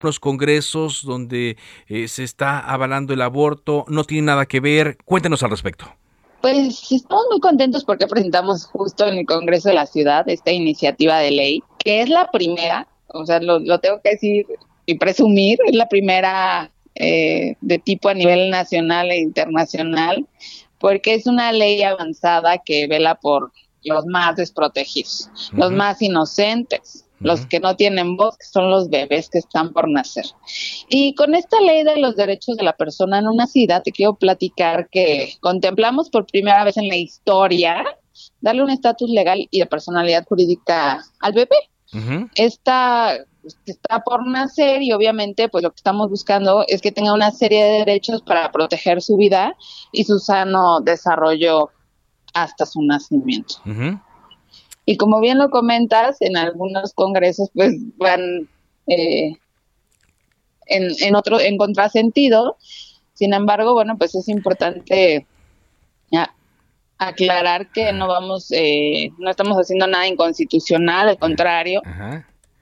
[0.00, 1.56] Los congresos donde
[1.88, 4.98] eh, se está avalando el aborto no tiene nada que ver.
[5.04, 5.86] Cuéntenos al respecto.
[6.42, 11.18] Pues estamos muy contentos porque presentamos justo en el Congreso de la Ciudad esta iniciativa
[11.18, 14.46] de ley, que es la primera, o sea, lo, tengo que decir
[14.84, 20.26] y presumir, es la primera eh, de tipo a nivel nacional e internacional,
[20.78, 23.50] porque es una ley avanzada que vela por
[23.82, 29.30] los más desprotegidos, los más inocentes, los que no tienen voz, que son los bebés
[29.30, 30.26] que están por nacer.
[30.88, 34.88] Y con esta ley de los derechos de la persona no nacida, te quiero platicar
[34.90, 37.84] que contemplamos por primera vez en la historia
[38.40, 41.56] darle un estatus legal y de personalidad jurídica al bebé.
[42.34, 43.16] Esta
[43.64, 47.64] está por nacer y obviamente pues lo que estamos buscando es que tenga una serie
[47.64, 49.56] de derechos para proteger su vida
[49.92, 51.70] y su sano desarrollo
[52.34, 53.54] hasta su nacimiento.
[54.86, 58.48] Y como bien lo comentas, en algunos congresos pues van
[58.86, 59.32] eh,
[60.66, 62.56] en, en otro, en contrasentido.
[63.12, 65.26] Sin embargo, bueno, pues es importante
[66.98, 71.82] aclarar que no vamos, eh, no estamos haciendo nada inconstitucional, al contrario,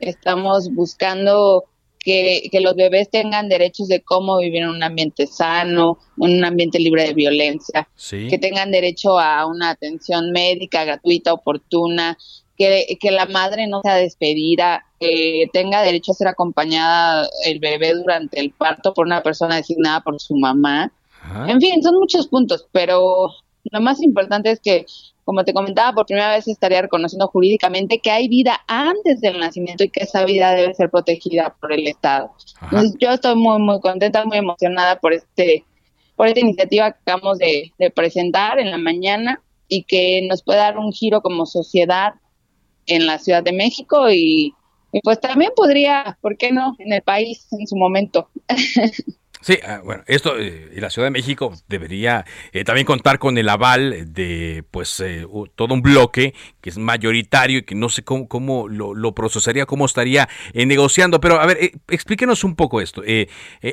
[0.00, 1.64] estamos buscando
[2.04, 6.78] que, los bebés tengan derechos de cómo vivir en un ambiente sano, en un ambiente
[6.78, 12.18] libre de violencia, que tengan derecho a una atención médica gratuita, oportuna,
[12.56, 17.94] que, que la madre no sea despedida, que tenga derecho a ser acompañada el bebé
[17.94, 20.92] durante el parto por una persona designada por su mamá.
[21.48, 23.30] En fin, son muchos puntos, pero
[23.70, 24.84] lo más importante es que,
[25.24, 29.84] como te comentaba, por primera vez estaría reconociendo jurídicamente que hay vida antes del nacimiento
[29.84, 32.30] y que esa vida debe ser protegida por el Estado.
[32.62, 35.64] Entonces, yo estoy muy, muy contenta, muy emocionada por este
[36.16, 40.78] por esta iniciativa que acabamos de, presentar en la mañana y que nos puede dar
[40.78, 42.14] un giro como sociedad
[42.86, 44.54] en la Ciudad de México y,
[44.92, 48.28] y pues también podría, ¿por qué no?, en el país en su momento.
[49.44, 53.46] Sí, ah, bueno, esto eh, la Ciudad de México debería eh, también contar con el
[53.50, 58.26] aval de pues eh, todo un bloque que es mayoritario y que no sé cómo,
[58.26, 61.20] cómo lo, procesaría, cómo estaría negociando.
[61.20, 63.02] Pero a ver, explíquenos un poco esto.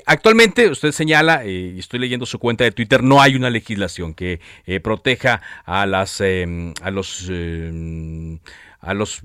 [0.06, 4.42] actualmente usted señala, y estoy leyendo su cuenta de Twitter, no hay una legislación que
[4.84, 7.32] proteja a las a los
[8.82, 9.22] a los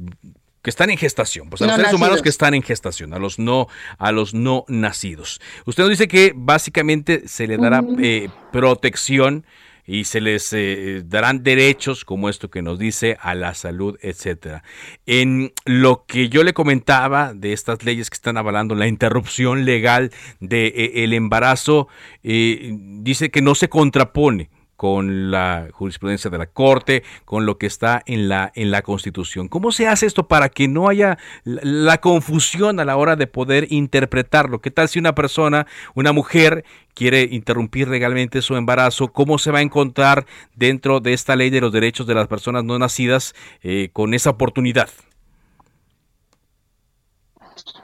[0.66, 3.38] que están en gestación, pues a los seres humanos que están en gestación, a los
[3.38, 5.40] no, a los no nacidos.
[5.64, 9.46] Usted nos dice que básicamente se le dará eh, protección
[9.86, 14.64] y se les eh, darán derechos como esto que nos dice a la salud, etcétera.
[15.06, 20.10] En lo que yo le comentaba de estas leyes que están avalando la interrupción legal
[20.40, 21.86] del de, el embarazo,
[22.24, 27.66] eh, dice que no se contrapone con la jurisprudencia de la Corte, con lo que
[27.66, 29.48] está en la, en la Constitución.
[29.48, 33.66] ¿Cómo se hace esto para que no haya la, confusión a la hora de poder
[33.70, 34.60] interpretarlo?
[34.60, 39.08] ¿Qué tal si una persona, una mujer, quiere interrumpir legalmente su embarazo?
[39.08, 42.64] ¿Cómo se va a encontrar dentro de esta ley de los derechos de las personas
[42.64, 44.88] no nacidas eh, con esa oportunidad?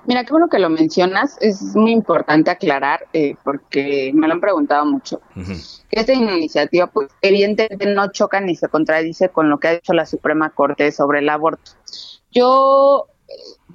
[0.07, 1.37] Mira, qué bueno que lo mencionas.
[1.41, 7.09] Es muy importante aclarar, eh, porque me lo han preguntado mucho, que esta iniciativa, pues,
[7.21, 11.21] evidentemente no choca ni se contradice con lo que ha dicho la Suprema Corte sobre
[11.21, 11.73] el aborto.
[12.31, 13.07] Yo,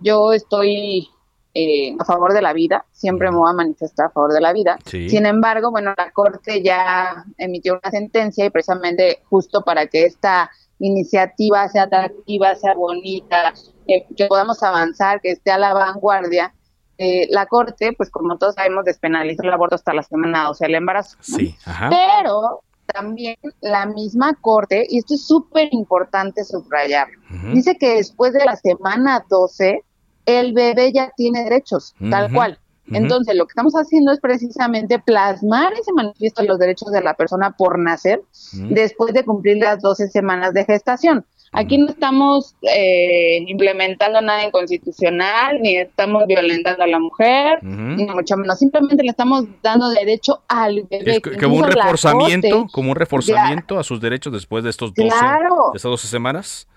[0.02, 1.10] yo estoy
[1.54, 4.54] eh, a favor de la vida, siempre me voy a manifestar a favor de la
[4.54, 4.78] vida.
[4.86, 10.52] Sin embargo, bueno, la Corte ya emitió una sentencia y precisamente justo para que esta
[10.80, 13.54] iniciativa sea atractiva, sea bonita,
[13.88, 16.54] que podamos avanzar, que esté a la vanguardia,
[16.98, 20.68] eh, la Corte, pues como todos sabemos, despenalizó el aborto hasta la semana, o sea,
[20.68, 21.18] el embarazo.
[21.22, 21.56] Sí,
[21.90, 27.08] Pero también la misma Corte, y esto es súper importante subrayar,
[27.54, 29.84] dice que después de la semana 12,
[30.26, 32.60] el bebé ya tiene derechos, tal cual.
[32.90, 37.16] Entonces, lo que estamos haciendo es precisamente plasmar ese manifiesto de los derechos de la
[37.16, 38.22] persona por nacer
[38.54, 41.26] después de cumplir las 12 semanas de gestación.
[41.54, 48.36] Aquí no estamos eh, implementando nada inconstitucional, ni estamos violentando a la mujer, ni mucho
[48.38, 48.60] menos.
[48.60, 51.22] Simplemente le estamos dando derecho al bebé.
[51.22, 55.90] como un reforzamiento, como un reforzamiento a sus derechos después de estos 12, de estas
[55.90, 56.68] 12 semanas.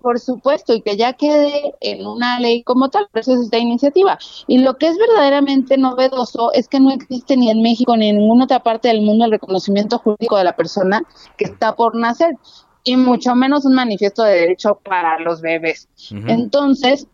[0.00, 3.58] Por supuesto, y que ya quede en una ley como tal, por eso es esta
[3.58, 4.16] iniciativa.
[4.46, 8.18] Y lo que es verdaderamente novedoso es que no existe ni en México ni en
[8.18, 11.02] ninguna otra parte del mundo el reconocimiento jurídico de la persona
[11.36, 12.36] que está por nacer
[12.84, 15.88] y mucho menos un manifiesto de derecho para los bebés.
[16.10, 17.06] Entonces,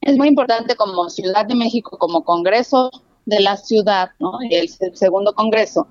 [0.00, 2.90] es muy importante como Ciudad de México, como Congreso
[3.24, 4.38] de la ciudad, ¿no?
[4.48, 5.88] Y el, segundo Congreso,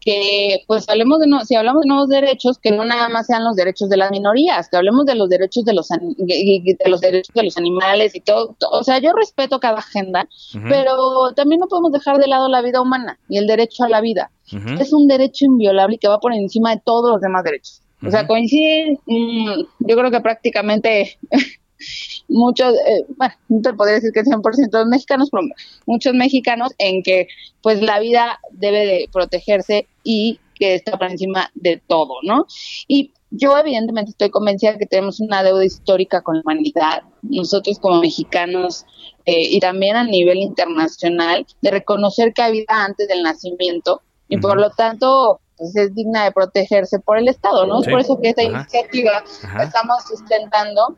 [0.00, 3.44] que pues hablemos de no, si hablamos de nuevos derechos, que no nada más sean
[3.44, 7.34] los derechos de las minorías, que hablemos de los derechos de los de los derechos
[7.34, 10.26] de los animales y todo, o sea, yo respeto cada agenda,
[10.68, 14.00] pero también no podemos dejar de lado la vida humana y el derecho a la
[14.00, 14.30] vida
[14.80, 17.82] es un derecho inviolable y que va por encima de todos los demás derechos.
[18.06, 21.18] O sea, coincide, mm, yo creo que prácticamente
[22.28, 25.42] muchos, eh, bueno, no te podría decir que 100% de los mexicanos, pero
[25.86, 27.26] muchos mexicanos en que
[27.62, 32.46] pues la vida debe de protegerse y que está por encima de todo, ¿no?
[32.86, 38.00] Y yo evidentemente estoy convencida que tenemos una deuda histórica con la humanidad, nosotros como
[38.00, 38.84] mexicanos
[39.26, 44.38] eh, y también a nivel internacional, de reconocer que hay vida antes del nacimiento y
[44.38, 47.80] por lo tanto pues, es digna de protegerse por el Estado, ¿no?
[47.80, 49.24] Es por eso que esta iniciativa
[49.60, 50.96] estamos sustentando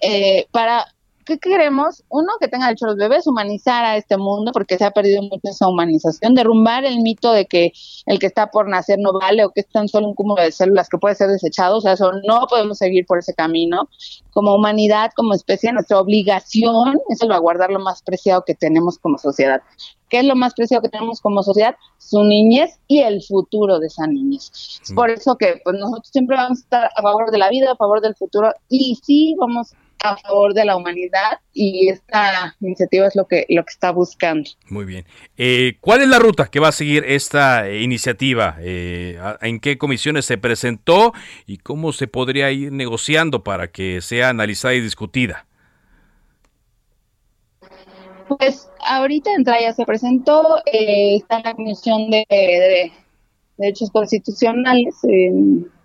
[0.00, 0.86] eh, para
[1.26, 2.04] ¿qué queremos?
[2.08, 5.22] Uno, que tenga derecho a los bebés, humanizar a este mundo, porque se ha perdido
[5.22, 7.72] mucho esa humanización, derrumbar el mito de que
[8.06, 10.52] el que está por nacer no vale o que es tan solo un cúmulo de
[10.52, 13.88] células que puede ser desechado, o sea, eso no podemos seguir por ese camino.
[14.30, 19.60] Como humanidad, como especie, nuestra obligación es salvaguardar lo más preciado que tenemos como sociedad.
[20.08, 21.74] ¿Qué es lo más preciado que tenemos como sociedad?
[21.98, 24.80] Su niñez y el futuro de esa niñez.
[24.94, 27.76] Por eso que pues, nosotros siempre vamos a estar a favor de la vida, a
[27.76, 33.16] favor del futuro, y sí vamos a favor de la humanidad y esta iniciativa es
[33.16, 34.48] lo que lo que está buscando.
[34.68, 35.06] Muy bien.
[35.36, 38.56] Eh, ¿Cuál es la ruta que va a seguir esta iniciativa?
[38.60, 41.12] Eh, ¿En qué comisiones se presentó
[41.46, 45.46] y cómo se podría ir negociando para que sea analizada y discutida?
[48.28, 52.92] Pues ahorita entra ya se presentó, eh, está en la Comisión de,
[53.58, 54.96] Derechos Constitucionales,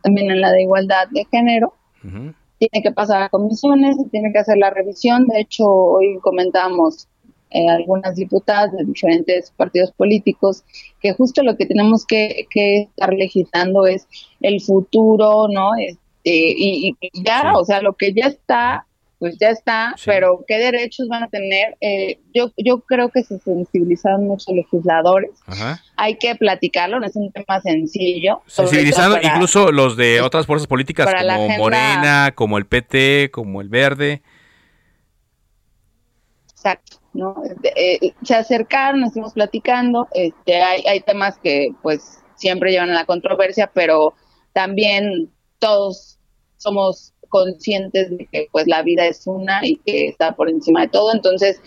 [0.04, 1.74] también en la de Igualdad de Género.
[2.02, 5.26] Tiene que pasar a comisiones, tiene que hacer la revisión.
[5.28, 7.08] De hecho, hoy comentamos
[7.54, 10.64] eh, algunas diputadas de diferentes partidos políticos
[11.02, 14.08] que justo lo que tenemos que, estar legislando es
[14.40, 15.72] el futuro, ¿no?
[15.76, 16.96] Este, y,
[17.26, 18.86] ya, o sea, lo que ya está
[19.22, 21.78] pues ya está, pero ¿qué derechos van a tener?
[21.80, 25.30] Eh, yo, yo creo que se sensibilizaron muchos legisladores.
[25.96, 28.42] Hay que platicarlo, no es un tema sencillo.
[28.48, 34.24] Sensibilizando incluso los de otras fuerzas políticas como Morena, como el PT, como el Verde.
[36.50, 36.98] Exacto.
[37.14, 37.44] ¿no?
[37.76, 43.06] Eh, se acercaron, estuvimos platicando, este, hay, hay temas que pues siempre llevan a la
[43.06, 44.16] controversia, pero
[44.52, 46.18] también todos
[46.58, 50.90] somos conscientes de que pues la vida es una y que está por encima de
[50.90, 51.60] todo, entonces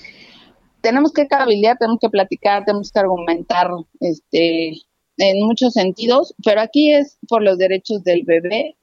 [0.81, 4.75] tenemos que cabildear, tenemos que platicar, tenemos que argumentar este
[5.17, 8.77] en muchos sentidos, pero aquí es por los derechos del bebé.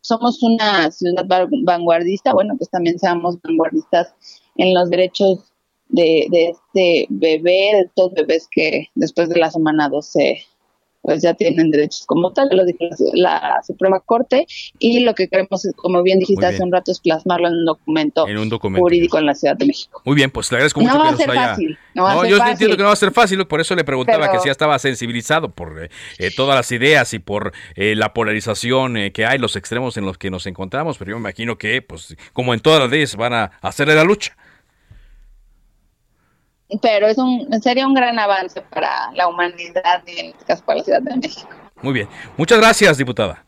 [0.00, 1.24] somos una ciudad
[1.64, 4.14] vanguardista, bueno, pues también seamos vanguardistas
[4.56, 5.52] en los derechos
[5.88, 10.44] de, de este bebé, de estos bebés que después de la semana 12
[11.02, 12.78] pues ya tienen derechos como tal, lo dijo
[13.12, 14.46] la, Suprema Corte,
[14.78, 18.26] y lo que queremos, como bien dijiste hace un rato, es plasmarlo en un documento,
[18.76, 20.00] jurídico en la Ciudad de México.
[20.04, 22.30] Muy bien, pues le agradezco mucho no va a ser Fácil, no, va a ser
[22.30, 24.52] yo entiendo que no va a ser fácil, por eso le preguntaba que si ya
[24.52, 25.88] estaba sensibilizado por
[26.18, 30.04] eh, todas las ideas y por eh, la polarización eh, que hay, los extremos en
[30.04, 33.16] los que nos encontramos, pero yo me imagino que, pues, como en todas las leyes,
[33.16, 34.36] van a hacerle la lucha
[36.80, 40.78] pero es un, sería un gran avance para la humanidad y en este caso para
[40.78, 41.48] la Ciudad de México.
[41.82, 42.08] Muy bien.
[42.36, 43.44] Muchas gracias, diputada.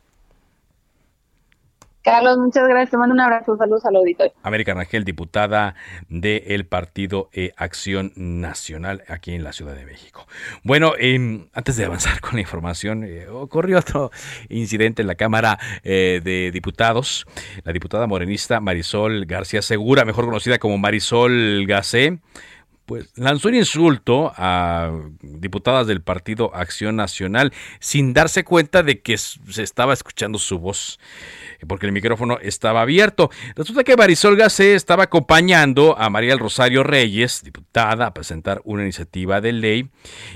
[2.05, 2.91] Carlos, muchas gracias.
[2.91, 3.57] Te mando un abrazo.
[3.57, 4.35] Saludos al auditorio.
[4.43, 5.75] América Rangel, diputada
[6.11, 10.27] del Partido eh, Acción Nacional aquí en la Ciudad de México.
[10.65, 14.11] Bueno, em, antes de avanzar con la información, eh, ocurrió otro
[14.51, 17.25] incidente en la Cámara eh, de Diputados.
[17.65, 22.19] La diputada morenista Marisol García Segura, mejor conocida como Marisol Gacé,
[22.87, 29.17] pues lanzó un insulto a diputadas del Partido Acción Nacional sin darse cuenta de que
[29.17, 30.99] se estaba escuchando su voz
[31.67, 33.31] porque el micrófono estaba abierto.
[33.57, 38.83] Resulta que Marisol Gacé estaba acompañando a María del Rosario Reyes, diputada, a presentar una
[38.83, 39.89] iniciativa de ley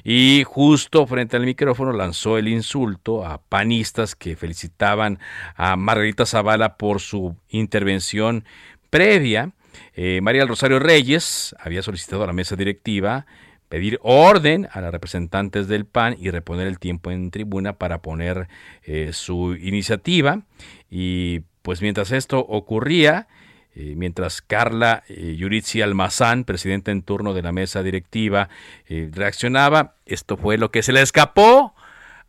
[0.04, 5.18] y justo frente al micrófono lanzó el insulto a panistas que felicitaban
[5.54, 8.44] a Margarita Zavala por su intervención
[8.90, 9.52] previa
[9.94, 13.26] eh, María del Rosario Reyes había solicitado a la mesa directiva
[13.68, 18.48] pedir orden a las representantes del PAN y reponer el tiempo en tribuna para poner
[18.82, 20.42] eh, su iniciativa.
[20.90, 23.28] Y pues mientras esto ocurría,
[23.74, 28.48] eh, mientras Carla Yuritsi Almazán, presidenta en turno de la mesa directiva,
[28.88, 31.74] reaccionaba, esto fue lo que se le escapó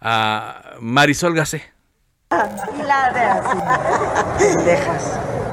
[0.01, 1.63] a Marisol Gacé.
[2.85, 3.11] la
[4.65, 5.48] dejas.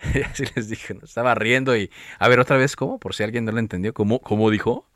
[0.30, 1.04] Así les dije, ¿no?
[1.04, 1.90] estaba riendo y...
[2.18, 2.98] A ver, otra vez, ¿cómo?
[2.98, 4.86] Por si alguien no lo entendió, ¿cómo, cómo dijo?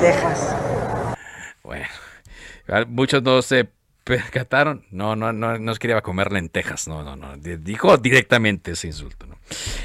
[0.00, 0.56] Dejas.
[1.62, 1.86] Bueno,
[2.88, 3.68] muchos no se
[4.04, 4.84] percataron.
[4.90, 6.88] No, no, no, no quería comer lentejas.
[6.88, 7.36] No, no, no.
[7.36, 9.26] Dijo directamente ese insulto.
[9.26, 9.38] ¿no?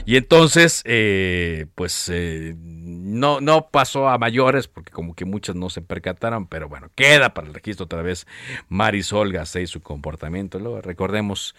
[0.05, 5.70] Y entonces, eh, pues eh, no, no pasó a mayores porque como que muchos no
[5.70, 8.28] se percataron, pero bueno, queda para el registro otra vez
[8.70, 10.59] Marisol y su comportamiento.
[10.59, 11.55] Luego recordemos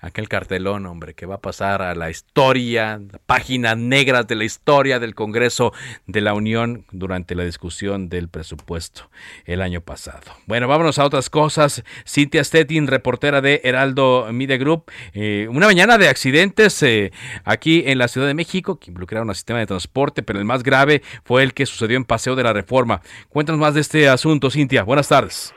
[0.00, 4.98] aquel cartelón, hombre, que va a pasar a la historia, páginas negras de la historia
[4.98, 5.72] del Congreso
[6.06, 9.10] de la Unión durante la discusión del presupuesto
[9.44, 10.32] el año pasado.
[10.46, 11.82] Bueno, vámonos a otras cosas.
[12.06, 14.90] Cintia Stettin, reportera de Heraldo Media Group.
[15.12, 17.12] Eh, una mañana de accidentes eh,
[17.44, 20.62] aquí en la Ciudad de México que involucraron al sistema de transporte, pero el más
[20.62, 23.02] grave fue el que sucedió en Paseo de la Reforma.
[23.28, 24.82] Cuéntanos más de este asunto, Cintia.
[24.84, 25.54] Buenas tardes.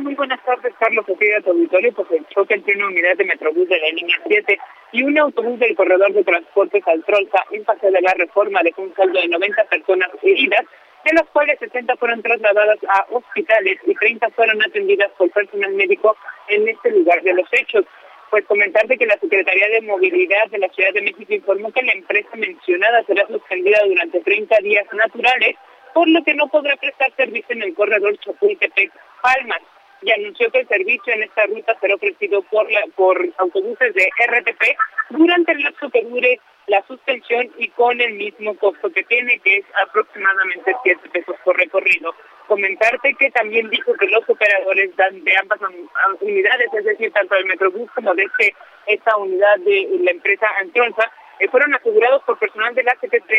[0.00, 1.92] Muy buenas tardes, Carlos, aquí de tu auditorio.
[1.92, 4.58] Pues el choque entre una unidad de Metrobús de la línea 7
[4.92, 8.94] y un autobús del corredor de transportes Altrolza en Paseo de la Reforma dejó un
[8.94, 10.64] saldo de 90 personas heridas,
[11.04, 16.16] de las cuales 60 fueron trasladadas a hospitales y 30 fueron atendidas por personal médico
[16.48, 17.84] en este lugar de los hechos.
[18.30, 21.92] Pues comentarte que la Secretaría de Movilidad de la Ciudad de México informó que la
[21.92, 25.56] empresa mencionada será suspendida durante 30 días naturales
[25.94, 29.60] por lo que no podrá prestar servicio en el corredor Chapultepec-Palmas.
[30.02, 34.08] y anunció que el servicio en esta ruta será ofrecido por, la, por autobuses de
[34.28, 34.62] RTP
[35.10, 39.58] durante el lapso que dure la suspensión y con el mismo costo que tiene, que
[39.58, 42.14] es aproximadamente 7 pesos por recorrido.
[42.46, 45.60] Comentarte que también dijo que los operadores de ambas
[46.20, 48.54] unidades, es decir, tanto del Metrobús como de este,
[48.86, 51.10] esta unidad de la empresa Antronza,
[51.40, 53.32] eh, fueron asegurados por personal de la CTT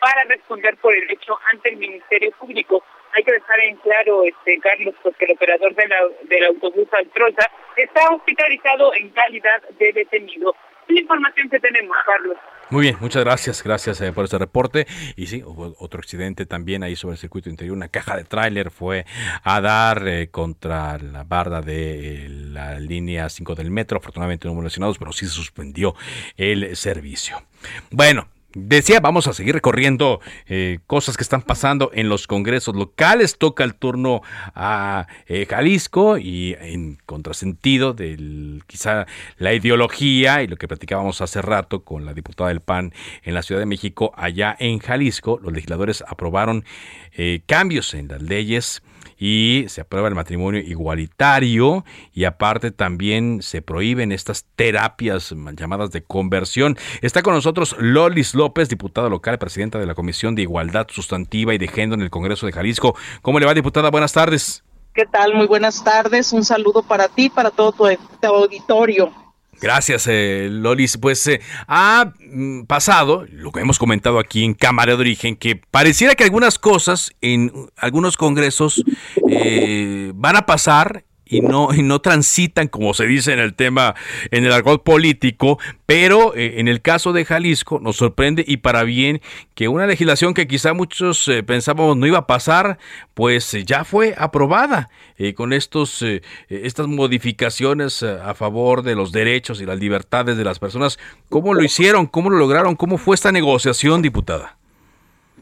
[0.00, 2.82] para responder por el hecho ante el Ministerio Público.
[3.14, 7.50] Hay que dejar en claro, este Carlos, porque el operador de la, del autobús Antronza
[7.76, 10.54] está hospitalizado en calidad de detenido
[10.88, 12.36] la información que tenemos, Carlos.
[12.70, 14.86] Muy bien, muchas gracias, gracias eh, por este reporte.
[15.16, 17.76] Y sí, hubo otro accidente también ahí sobre el circuito interior.
[17.76, 19.06] Una caja de tráiler fue
[19.42, 23.98] a dar eh, contra la barda de eh, la línea 5 del metro.
[23.98, 25.94] Afortunadamente no hubo lesionados, pero sí se suspendió
[26.36, 27.42] el servicio.
[27.90, 33.36] Bueno, Decía, vamos a seguir recorriendo eh, cosas que están pasando en los congresos locales.
[33.36, 34.22] Toca el turno
[34.54, 41.42] a eh, Jalisco y en contrasentido de quizá la ideología y lo que platicábamos hace
[41.42, 45.52] rato con la diputada del PAN en la Ciudad de México, allá en Jalisco, los
[45.52, 46.64] legisladores aprobaron
[47.12, 48.82] eh, cambios en las leyes
[49.18, 56.02] y se aprueba el matrimonio igualitario y aparte también se prohíben estas terapias llamadas de
[56.02, 56.78] conversión.
[57.02, 61.58] Está con nosotros Lolis López, diputada local, presidenta de la Comisión de Igualdad Sustantiva y
[61.58, 62.96] de Género en el Congreso de Jalisco.
[63.22, 63.90] ¿Cómo le va, diputada?
[63.90, 64.62] Buenas tardes.
[64.94, 65.34] ¿Qué tal?
[65.34, 66.32] Muy buenas tardes.
[66.32, 67.86] Un saludo para ti, para todo tu,
[68.26, 69.12] auditorio.
[69.60, 70.96] Gracias, eh, Lolis.
[70.98, 75.56] Pues eh, ha mm, pasado, lo que hemos comentado aquí en Cámara de Origen, que
[75.56, 78.84] pareciera que algunas cosas en algunos congresos
[79.28, 83.94] eh, van a pasar y no, y no transitan, como se dice en el tema,
[84.30, 88.82] en el argot político, pero eh, en el caso de Jalisco nos sorprende y para
[88.84, 89.20] bien
[89.54, 92.78] que una legislación que quizá muchos eh, pensábamos no iba a pasar,
[93.14, 94.90] pues eh, ya fue aprobada
[95.34, 96.04] con estos,
[96.48, 100.96] estas modificaciones a favor de los derechos y las libertades de las personas.
[101.28, 102.06] ¿Cómo lo hicieron?
[102.06, 102.76] ¿Cómo lo lograron?
[102.76, 104.58] ¿Cómo fue esta negociación, diputada?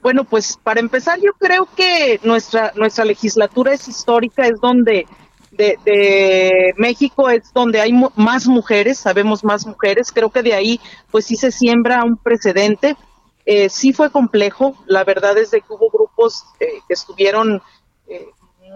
[0.06, 5.04] Bueno, pues para empezar, yo creo que nuestra, nuestra legislatura es histórica, es donde
[5.56, 10.80] de, México es donde hay más mujeres, sabemos más mujeres, creo que de ahí
[11.10, 12.96] pues sí se siembra un precedente.
[13.44, 17.62] Eh, sí fue complejo, la verdad es de que hubo grupos eh, que estuvieron
[18.08, 18.26] eh,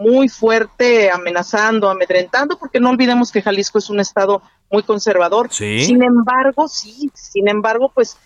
[0.01, 5.53] muy fuerte amenazando, amedrentando, porque no olvidemos que Jalisco es un estado muy conservador.
[5.53, 8.17] Sin embargo, sí, sin embargo, pues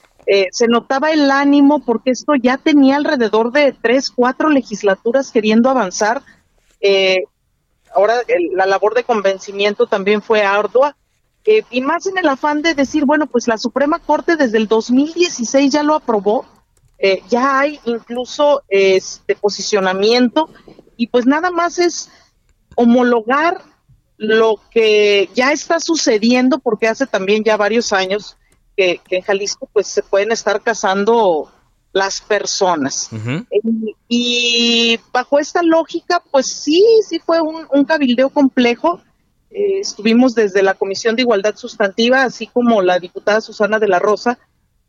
[0.53, 6.23] se notaba el ánimo porque esto ya tenía alrededor de tres, cuatro legislaturas queriendo avanzar.
[6.87, 7.25] Eh,
[7.95, 8.23] ahora
[8.53, 10.97] la labor de convencimiento también fue ardua.
[11.47, 14.67] Eh, y más en el afán de decir, bueno, pues la Suprema Corte desde el
[14.67, 16.47] 2016 ya lo aprobó,
[16.99, 20.49] eh, ya hay incluso este posicionamiento
[20.97, 22.11] y pues nada más es
[22.77, 23.61] homologar
[24.17, 28.39] lo que ya está sucediendo porque hace también ya varios años
[28.77, 31.51] que, que en Jalisco pues se pueden estar casando
[31.95, 33.09] las personas.
[34.09, 39.01] y, bajo esta lógica, pues sí, sí fue un, cabildeo complejo.
[39.51, 44.01] Eh, estuvimos desde la Comisión de Igualdad Sustantiva, así como la diputada Susana de la
[44.01, 44.39] Rosa,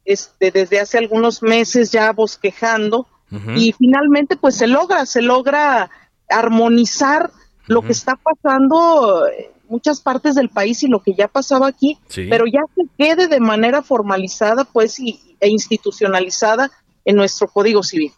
[0.04, 3.08] este, desde hace algunos meses ya bosquejando,
[3.56, 5.90] y finalmente pues se logra, se logra
[6.30, 7.32] armonizar
[7.68, 12.00] lo que está pasando en muchas partes del país y lo que ya pasaba aquí,
[12.30, 16.72] pero ya se quede de manera formalizada pues y, e institucionalizada
[17.06, 18.12] en nuestro Código Civil.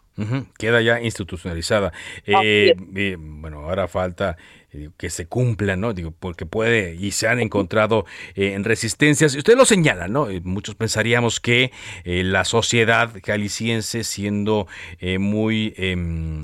[0.58, 1.92] Queda ya institucionalizada.
[2.26, 4.36] Eh, eh, bueno, ahora falta
[4.70, 5.94] eh, que se cumpla, ¿no?
[5.94, 8.04] Digo, porque puede y se han encontrado
[8.34, 9.34] eh, en resistencias.
[9.34, 10.26] Usted lo señala, ¿no?
[10.42, 11.72] Muchos pensaríamos que
[12.04, 14.66] la sociedad jalisciense, siendo
[15.18, 16.40] muy em,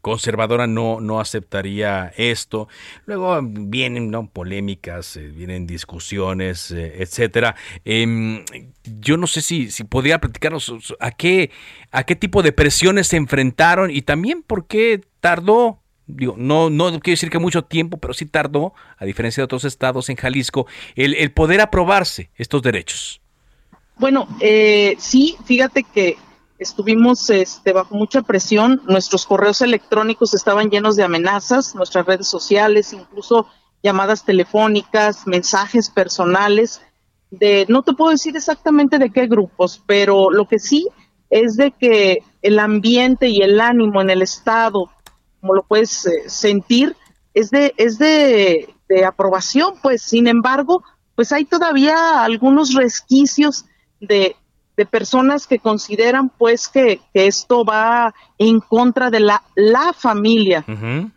[0.00, 2.68] conservadora, no, no aceptaría esto.
[3.06, 4.30] Luego vienen ¿no?
[4.30, 7.56] polémicas, vienen discusiones, etcétera.
[7.84, 8.44] Em,
[8.84, 11.50] yo no sé si, si podría platicarnos a qué,
[11.90, 15.80] a qué tipo de presiones se enfrentaron y también por qué tardó
[16.16, 19.64] digo, no, no quiero decir que mucho tiempo, pero sí tardó, a diferencia de otros
[19.64, 23.20] estados en Jalisco, el, poder aprobarse estos derechos.
[23.96, 26.16] Bueno, eh, sí, fíjate que
[26.58, 32.92] estuvimos este, bajo mucha presión, nuestros correos electrónicos estaban llenos de amenazas, nuestras redes sociales,
[32.92, 33.46] incluso
[33.82, 36.82] llamadas telefónicas, mensajes personales,
[37.30, 40.88] de, no te puedo decir exactamente de qué grupos, pero lo que sí
[41.30, 44.90] es de que el ambiente y el ánimo en el estado,
[45.40, 46.96] como lo puedes eh, sentir,
[47.32, 48.74] es de, es de,
[49.06, 50.82] aprobación, pues sin embargo,
[51.14, 53.64] pues hay todavía algunos resquicios
[54.00, 54.36] de,
[54.90, 60.64] personas que consideran pues que, esto va en contra de la, la familia.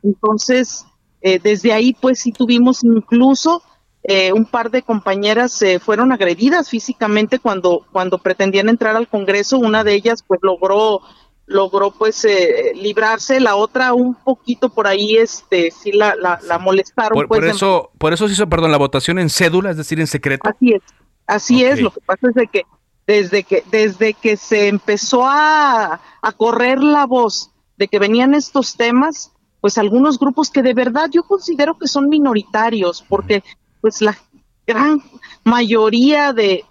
[0.03, 0.85] Entonces,
[1.25, 3.63] Eh, desde ahí, pues sí tuvimos incluso
[4.03, 9.57] eh, un par de compañeras eh, fueron agredidas físicamente cuando, cuando pretendían entrar al Congreso.
[9.57, 11.01] Una de ellas, pues logró
[11.45, 12.25] logró pues
[12.73, 17.13] librarse, la otra un poquito por ahí, este, sí la, la, molestaron.
[17.13, 20.07] Por, pues, eso, por eso se hizo, perdón, la votación en cédula, es decir, en
[20.07, 20.49] secreto.
[20.49, 20.81] Así es,
[21.27, 21.81] así es.
[21.81, 22.63] Lo que pasa es de que
[23.05, 28.75] desde que desde que se empezó a, a correr la voz de que venían estos
[28.75, 29.31] temas,
[29.61, 33.43] pues algunos grupos que de verdad yo considero que son minoritarios, porque
[33.83, 34.17] pues la
[34.65, 35.03] gran
[35.43, 36.63] mayoría de,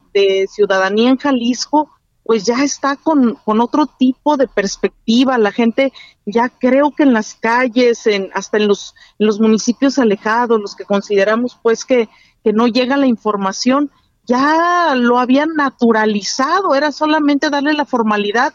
[0.48, 1.90] ciudadanía en Jalisco
[2.24, 5.36] pues ya está con, otro tipo de perspectiva.
[5.36, 5.92] La gente
[6.24, 10.86] ya creo que en las calles, en, hasta en los, los municipios alejados, los que
[10.86, 12.08] consideramos pues que,
[12.42, 13.90] que no llega la información,
[14.26, 18.54] ya lo habían naturalizado, era solamente darle la formalidad.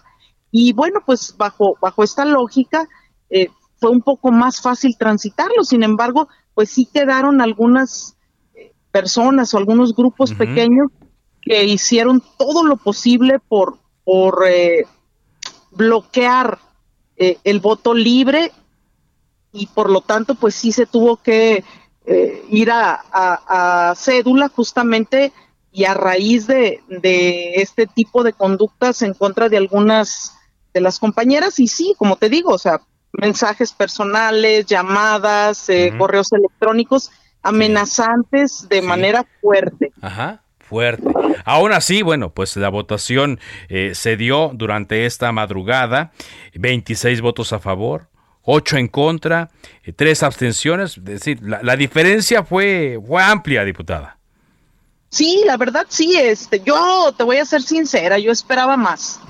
[0.49, 2.87] Y bueno, pues bajo, bajo esta lógica,
[3.29, 3.49] eh,
[3.79, 5.63] fue un poco más fácil transitarlo.
[5.63, 8.16] Sin embargo, pues sí quedaron algunas
[8.97, 10.87] personas o algunos grupos pequeños
[11.41, 14.85] que hicieron todo lo posible por, por eh,
[15.71, 16.57] bloquear
[17.15, 18.51] eh, el voto libre
[19.51, 21.63] y por lo tanto pues sí se tuvo que
[22.49, 25.33] ir a, a, cédula justamente
[25.73, 30.31] y a raíz de, de este tipo de conductas en contra de algunas
[30.73, 31.59] de las compañeras.
[31.59, 32.81] Y sí, como te digo, o sea,
[33.11, 37.11] mensajes personales, llamadas, eh, correos electrónicos
[37.47, 39.91] amenazantes de manera fuerte.
[40.01, 41.07] Ajá fuerte.
[41.45, 43.39] Aún así, bueno, pues la votación
[43.69, 46.11] eh, se dio durante esta madrugada,
[46.55, 48.09] 26 votos a favor,
[48.43, 49.49] 8 en contra,
[49.95, 54.17] 3 eh, abstenciones, es decir, la, diferencia fue, fue amplia, diputada.
[55.09, 59.21] Sí, la verdad sí, este, yo te voy a ser sincera, yo esperaba más.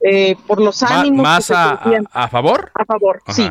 [0.00, 1.22] Eh, por los ánimos.
[1.22, 1.72] ¿Más a,
[2.12, 2.70] a, favor?
[2.74, 3.50] A favor, sí,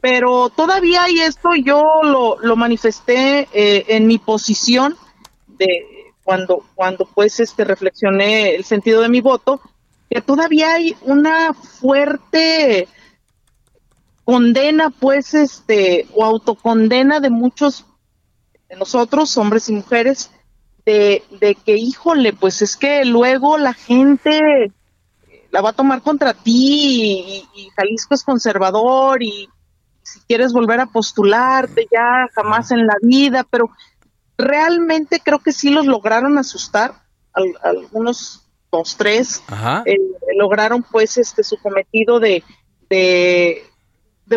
[0.00, 4.96] Pero todavía hay esto, yo lo, lo manifesté eh, en mi posición
[5.46, 9.60] de cuando, cuando pues este reflexioné el sentido de mi voto,
[10.08, 12.88] que todavía hay una fuerte
[14.24, 17.84] condena, pues, este, o autocondena de muchos
[18.68, 20.30] de nosotros, hombres y mujeres,
[20.86, 24.72] de, de que, híjole, pues es que luego la gente
[25.50, 29.48] la va a tomar contra ti y, Jalisco es conservador y
[30.10, 33.70] si quieres volver a postularte ya jamás en la vida, pero
[34.36, 36.94] realmente creo que sí los lograron asustar,
[37.62, 39.42] algunos dos, tres,
[39.84, 39.96] eh,
[40.36, 42.42] lograron pues este su cometido de,
[42.88, 43.62] de,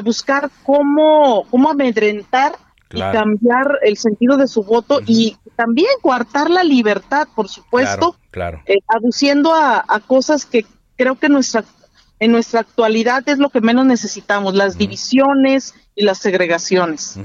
[0.03, 2.53] buscar cómo, cómo amedrentar
[2.91, 8.61] y cambiar el sentido de su voto y también coartar la libertad, por supuesto, claro,
[8.65, 10.65] eh, aduciendo a, a, cosas que
[10.95, 11.63] creo que nuestra,
[12.23, 17.19] en nuestra actualidad es lo que menos necesitamos, las divisiones y las segregaciones.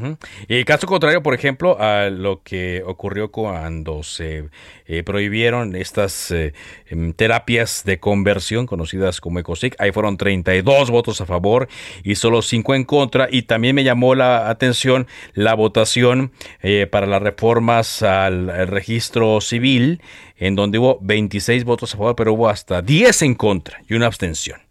[0.49, 4.49] Y caso contrario, por ejemplo, a lo que ocurrió cuando se
[4.86, 6.53] eh, prohibieron estas eh,
[6.88, 11.68] em, terapias de conversión conocidas como ECOSIC, ahí fueron 32 votos a favor
[12.03, 13.28] y solo 5 en contra.
[13.30, 20.03] Y también me llamó la atención la votación eh, para las reformas al registro civil,
[20.36, 24.07] en donde hubo 26 votos a favor, pero hubo hasta 10 en contra y una
[24.07, 24.67] abstención.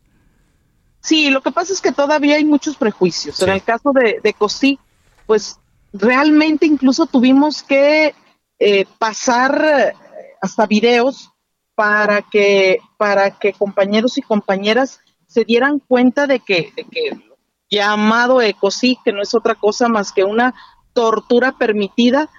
[1.07, 3.41] Sí, lo que pasa es que todavía hay muchos prejuicios.
[3.41, 4.77] En el caso de, de Cosí,
[5.25, 5.57] pues
[5.93, 8.13] realmente incluso tuvimos que
[8.59, 9.95] eh, pasar
[10.41, 11.31] hasta videos
[11.75, 17.17] para que, para que compañeros y compañeras se dieran cuenta de que, de que
[17.69, 20.55] llamado ECOSI, que no es otra cosa más que una
[20.91, 22.29] tortura permitida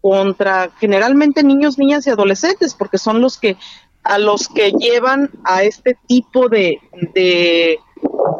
[0.00, 3.58] contra generalmente niños, niñas y adolescentes, porque son los que
[4.02, 6.78] a los que llevan a este tipo de,
[7.14, 7.78] de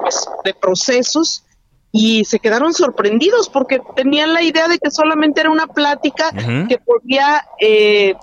[0.00, 1.44] pues, de procesos
[1.92, 6.32] y se quedaron sorprendidos porque tenían la idea de que solamente era una plática
[6.68, 8.14] que podía eh,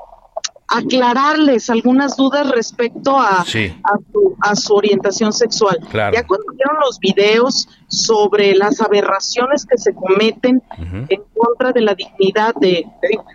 [0.71, 3.45] aclararles algunas dudas respecto a,
[4.41, 5.77] a, su, orientación sexual.
[5.91, 10.63] Ya cuando vieron los videos sobre las aberraciones que se cometen
[11.09, 12.85] en contra de la dignidad de,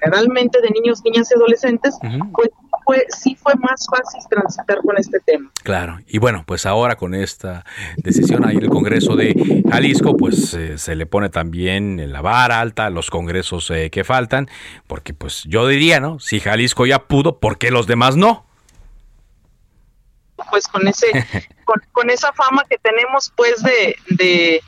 [0.03, 1.97] generalmente de niños, niñas y adolescentes,
[2.35, 2.51] pues
[2.87, 5.51] fue, sí fue más fácil transitar con este tema.
[5.65, 7.65] Claro, y bueno, pues ahora con esta
[7.97, 12.61] decisión ahí en el Congreso de Jalisco, pues eh, se le pone también la vara
[12.61, 14.49] alta a los congresos eh, que faltan,
[14.87, 16.21] porque pues yo diría, ¿no?
[16.21, 18.47] Si Jalisco ya pudo, ¿por qué los demás no?
[20.49, 21.09] Pues con ese,
[21.93, 24.63] con, esa fama que tenemos, pues de, de,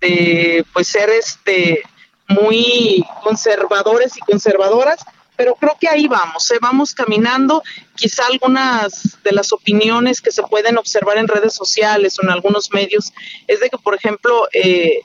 [0.00, 1.84] de pues ser este
[2.26, 5.04] muy conservadores y conservadoras,
[5.36, 6.58] pero creo que ahí vamos, ¿eh?
[6.60, 7.62] vamos caminando.
[7.94, 12.70] Quizá algunas de las opiniones que se pueden observar en redes sociales o en algunos
[12.72, 13.12] medios
[13.46, 15.00] es de que, por ejemplo, eh,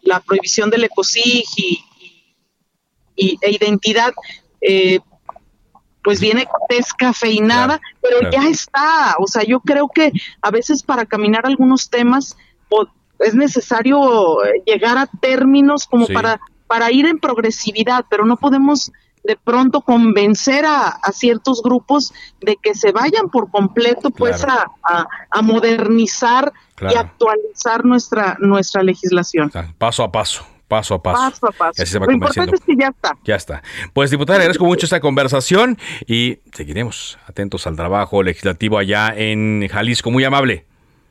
[0.00, 1.84] la prohibición del ecosig y,
[3.16, 4.12] y, e identidad,
[4.60, 5.00] eh,
[6.02, 9.16] pues viene descafeinada, pero ya está.
[9.18, 10.12] O sea, yo creo que
[10.42, 12.36] a veces para caminar algunos temas
[13.20, 18.92] es necesario eh, llegar a términos como para, para ir en progresividad, pero no podemos
[19.24, 24.66] de pronto convencer a, ciertos grupos de que se vayan por completo pues a,
[25.30, 29.50] a, modernizar y actualizar nuestra nuestra legislación.
[29.78, 31.18] Paso a paso paso a paso.
[31.18, 31.98] Paso a paso.
[32.00, 33.16] Lo importante es que ya está.
[33.24, 33.62] Ya está.
[33.92, 40.10] Pues diputada, agradezco mucho esta conversación y seguiremos atentos al trabajo legislativo allá en Jalisco.
[40.10, 40.66] Muy amable.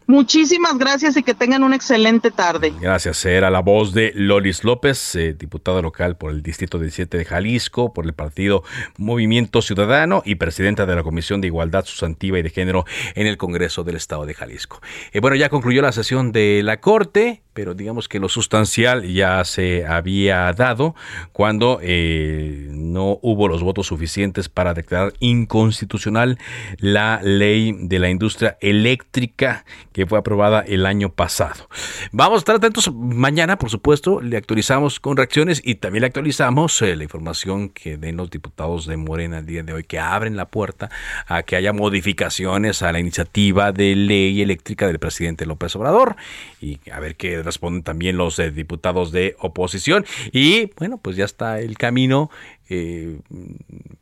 [0.07, 2.73] Muchísimas gracias y que tengan una excelente tarde.
[2.79, 3.25] Gracias.
[3.25, 7.93] Era la voz de Loris López, eh, diputada local por el Distrito 17 de Jalisco,
[7.93, 8.63] por el partido
[8.97, 12.85] Movimiento Ciudadano y presidenta de la Comisión de Igualdad Sustantiva y de Género
[13.15, 14.81] en el Congreso del Estado de Jalisco.
[15.11, 19.43] Eh, bueno, ya concluyó la sesión de la Corte pero digamos que lo sustancial ya
[19.45, 20.95] se había dado
[21.31, 26.37] cuando eh, no hubo los votos suficientes para declarar inconstitucional
[26.77, 31.69] la ley de la industria eléctrica que fue aprobada el año pasado.
[32.11, 36.81] Vamos a estar atentos mañana, por supuesto, le actualizamos con reacciones y también le actualizamos
[36.81, 40.35] eh, la información que den los diputados de Morena el día de hoy, que abren
[40.35, 40.89] la puerta
[41.27, 46.15] a que haya modificaciones a la iniciativa de ley eléctrica del presidente López Obrador
[46.61, 50.05] y a ver qué responden también los eh, diputados de oposición.
[50.31, 52.29] Y bueno, pues ya está el camino
[52.69, 53.19] eh,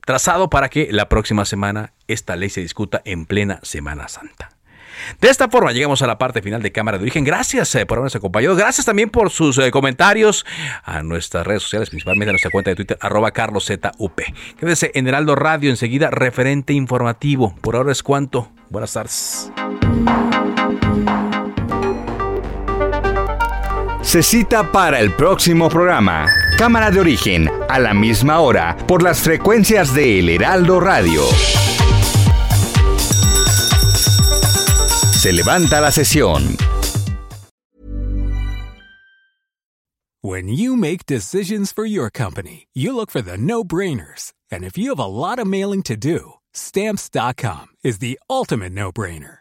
[0.06, 4.52] trazado para que la próxima semana esta ley se discuta en plena Semana Santa.
[5.20, 7.24] De esta forma llegamos a la parte final de Cámara de Origen.
[7.24, 8.56] Gracias eh, por habernos acompañado.
[8.56, 10.46] Gracias también por sus comentarios
[10.84, 14.22] a nuestras redes sociales, principalmente a nuestra cuenta de Twitter, arroba carloszup.
[14.60, 17.56] Quédese en Heraldo Radio, enseguida referente informativo.
[17.62, 18.52] Por ahora es cuanto.
[18.70, 19.52] Buenas tardes.
[24.12, 26.26] Se cita para el próximo programa.
[26.58, 31.24] Cámara de origen, a la misma hora, por las frecuencias de El Heraldo Radio.
[35.14, 36.58] Se levanta la sesión.
[40.22, 44.34] When you make decisions for your company, you look for the no-brainers.
[44.52, 49.41] And if you have a lot of mailing to do, stamps.com is the ultimate no-brainer.